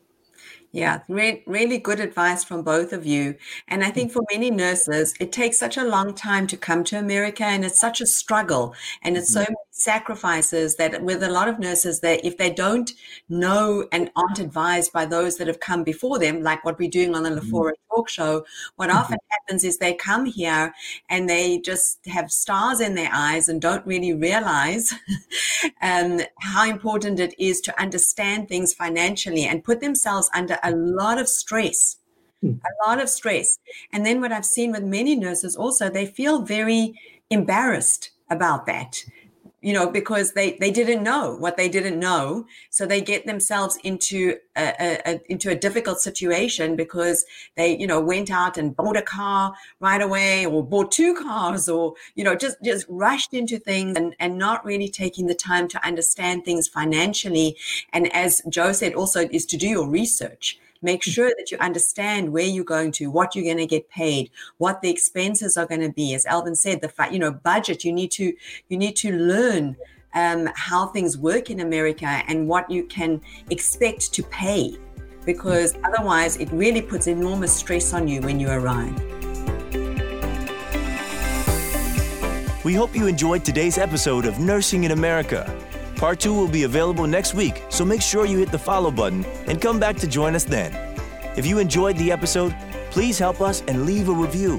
Yeah, 0.74 1.02
re- 1.08 1.44
really 1.46 1.78
good 1.78 2.00
advice 2.00 2.42
from 2.42 2.62
both 2.64 2.92
of 2.92 3.06
you. 3.06 3.36
And 3.68 3.84
I 3.84 3.92
think 3.92 4.10
for 4.10 4.24
many 4.32 4.50
nurses, 4.50 5.14
it 5.20 5.30
takes 5.30 5.56
such 5.56 5.76
a 5.76 5.84
long 5.84 6.14
time 6.14 6.48
to 6.48 6.56
come 6.56 6.82
to 6.84 6.98
America 6.98 7.44
and 7.44 7.64
it's 7.64 7.78
such 7.78 8.00
a 8.00 8.06
struggle 8.06 8.74
and 9.00 9.16
it's 9.16 9.32
so 9.32 9.42
mm-hmm. 9.42 9.52
many 9.52 9.64
sacrifices 9.74 10.76
that 10.76 11.02
with 11.02 11.22
a 11.24 11.28
lot 11.28 11.48
of 11.48 11.58
nurses 11.58 11.98
that 11.98 12.24
if 12.24 12.38
they 12.38 12.48
don't 12.48 12.92
know 13.28 13.86
and 13.90 14.08
aren't 14.14 14.38
advised 14.38 14.92
by 14.92 15.04
those 15.04 15.36
that 15.36 15.48
have 15.48 15.58
come 15.58 15.82
before 15.82 16.16
them 16.16 16.42
like 16.44 16.64
what 16.64 16.78
we're 16.78 16.88
doing 16.88 17.14
on 17.14 17.24
the 17.24 17.30
mm-hmm. 17.30 17.70
Talk 17.90 18.08
show 18.08 18.44
what 18.76 18.88
mm-hmm. 18.88 18.98
often 18.98 19.18
happens 19.30 19.64
is 19.64 19.78
they 19.78 19.94
come 19.94 20.26
here 20.26 20.72
and 21.10 21.28
they 21.28 21.58
just 21.58 22.06
have 22.06 22.30
stars 22.30 22.80
in 22.80 22.94
their 22.94 23.10
eyes 23.12 23.48
and 23.48 23.60
don't 23.60 23.84
really 23.84 24.12
realize 24.12 24.94
um, 25.82 26.20
how 26.40 26.68
important 26.68 27.18
it 27.18 27.34
is 27.36 27.60
to 27.62 27.80
understand 27.80 28.48
things 28.48 28.72
financially 28.72 29.44
and 29.44 29.64
put 29.64 29.80
themselves 29.80 30.30
under 30.34 30.56
a 30.64 30.72
lot 30.72 31.18
of 31.18 31.28
stress. 31.28 31.96
Hmm. 32.42 32.54
a 32.66 32.88
lot 32.88 33.00
of 33.00 33.08
stress. 33.08 33.58
And 33.92 34.04
then 34.04 34.20
what 34.20 34.32
i've 34.32 34.44
seen 34.44 34.72
with 34.72 34.82
many 34.82 35.14
nurses 35.16 35.56
also 35.56 35.88
they 35.88 36.06
feel 36.06 36.42
very 36.42 36.98
embarrassed 37.30 38.10
about 38.30 38.66
that 38.66 39.04
you 39.64 39.72
know, 39.72 39.88
because 39.90 40.34
they 40.34 40.58
they 40.60 40.70
didn't 40.70 41.02
know 41.02 41.36
what 41.36 41.56
they 41.56 41.70
didn't 41.70 41.98
know, 41.98 42.44
so 42.68 42.84
they 42.84 43.00
get 43.00 43.24
themselves 43.26 43.78
into 43.82 44.36
a, 44.56 44.74
a, 44.78 45.00
a, 45.06 45.20
into 45.32 45.48
a 45.48 45.54
difficult 45.54 46.00
situation 46.00 46.76
because 46.76 47.24
they 47.56 47.74
you 47.74 47.86
know 47.86 47.98
went 47.98 48.30
out 48.30 48.58
and 48.58 48.76
bought 48.76 48.98
a 48.98 49.02
car 49.02 49.54
right 49.80 50.02
away, 50.02 50.44
or 50.44 50.62
bought 50.62 50.92
two 50.92 51.14
cars, 51.14 51.66
or 51.66 51.94
you 52.14 52.22
know 52.22 52.34
just 52.34 52.58
just 52.62 52.84
rushed 52.90 53.32
into 53.32 53.58
things 53.58 53.96
and 53.96 54.14
and 54.20 54.36
not 54.36 54.62
really 54.66 54.88
taking 54.88 55.28
the 55.28 55.34
time 55.34 55.66
to 55.66 55.82
understand 55.86 56.44
things 56.44 56.68
financially. 56.68 57.56
And 57.90 58.14
as 58.14 58.42
Joe 58.50 58.72
said, 58.72 58.92
also 58.92 59.26
is 59.30 59.46
to 59.46 59.56
do 59.56 59.68
your 59.68 59.88
research 59.88 60.58
Make 60.84 61.02
sure 61.02 61.32
that 61.38 61.50
you 61.50 61.56
understand 61.60 62.30
where 62.30 62.44
you're 62.44 62.62
going 62.62 62.92
to, 62.92 63.10
what 63.10 63.34
you're 63.34 63.44
going 63.44 63.56
to 63.56 63.66
get 63.66 63.88
paid, 63.88 64.30
what 64.58 64.82
the 64.82 64.90
expenses 64.90 65.56
are 65.56 65.64
going 65.64 65.80
to 65.80 65.88
be. 65.88 66.12
As 66.12 66.26
Alvin 66.26 66.54
said, 66.54 66.82
the 66.82 66.90
fact, 66.90 67.14
you 67.14 67.18
know, 67.18 67.30
budget, 67.32 67.84
you 67.84 67.92
need 67.92 68.10
to, 68.12 68.34
you 68.68 68.76
need 68.76 68.94
to 68.96 69.10
learn 69.10 69.76
um, 70.12 70.50
how 70.54 70.88
things 70.88 71.16
work 71.16 71.48
in 71.48 71.60
America 71.60 72.22
and 72.28 72.46
what 72.46 72.70
you 72.70 72.84
can 72.84 73.22
expect 73.48 74.12
to 74.12 74.22
pay 74.24 74.76
because 75.24 75.74
otherwise 75.84 76.36
it 76.36 76.52
really 76.52 76.82
puts 76.82 77.06
enormous 77.06 77.56
stress 77.56 77.94
on 77.94 78.06
you 78.06 78.20
when 78.20 78.38
you 78.38 78.50
arrive. 78.50 78.94
We 82.62 82.74
hope 82.74 82.94
you 82.94 83.06
enjoyed 83.06 83.42
today's 83.42 83.78
episode 83.78 84.26
of 84.26 84.38
Nursing 84.38 84.84
in 84.84 84.90
America. 84.90 85.50
Part 85.96 86.20
2 86.20 86.32
will 86.34 86.48
be 86.48 86.64
available 86.64 87.06
next 87.06 87.34
week, 87.34 87.62
so 87.68 87.84
make 87.84 88.02
sure 88.02 88.26
you 88.26 88.38
hit 88.38 88.50
the 88.50 88.58
follow 88.58 88.90
button 88.90 89.24
and 89.46 89.60
come 89.60 89.78
back 89.78 89.96
to 89.98 90.08
join 90.08 90.34
us 90.34 90.42
then. 90.44 90.72
If 91.36 91.46
you 91.46 91.58
enjoyed 91.58 91.96
the 91.96 92.10
episode, 92.10 92.52
please 92.90 93.16
help 93.18 93.40
us 93.40 93.62
and 93.68 93.86
leave 93.86 94.08
a 94.08 94.12
review. 94.12 94.58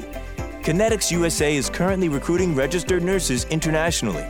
Connetics 0.62 1.12
USA 1.12 1.54
is 1.56 1.70
currently 1.70 2.08
recruiting 2.10 2.56
registered 2.56 3.04
nurses 3.04 3.44
internationally. 3.46 4.26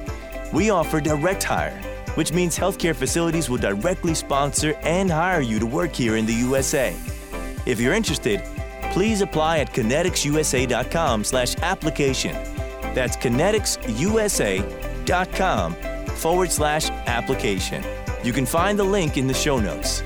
We 0.51 0.72
offer 0.72 0.99
direct 0.99 1.43
hire, 1.43 1.80
which 2.16 2.34
means 2.34 2.58
healthcare 2.58 2.95
facilities 2.95 3.49
will 3.49 3.58
directly 3.58 4.16
sponsor 4.16 4.74
and 4.82 5.10
hire 5.10 5.41
you 5.41 5.60
to 5.60 5.66
work 5.66 5.93
here 5.93 6.18
in 6.18 6.26
the 6.26 6.34
USA. 6.34 6.93
If 7.66 7.80
you're 7.80 7.93
interested, 7.93 8.43
please 8.91 9.22
apply 9.22 9.60
at 9.60 9.74
conneticsusa.com/application. 9.74 12.36
That's 12.93 13.16
conneticsusa.com 13.18 15.94
forward 16.08 16.51
slash 16.51 16.89
application. 17.08 17.84
You 18.24 18.34
can 18.34 18.45
find 18.45 18.78
the 18.78 18.84
link 18.84 19.18
in 19.18 19.28
the 19.28 19.34
show 19.34 19.60
notes. 19.60 20.01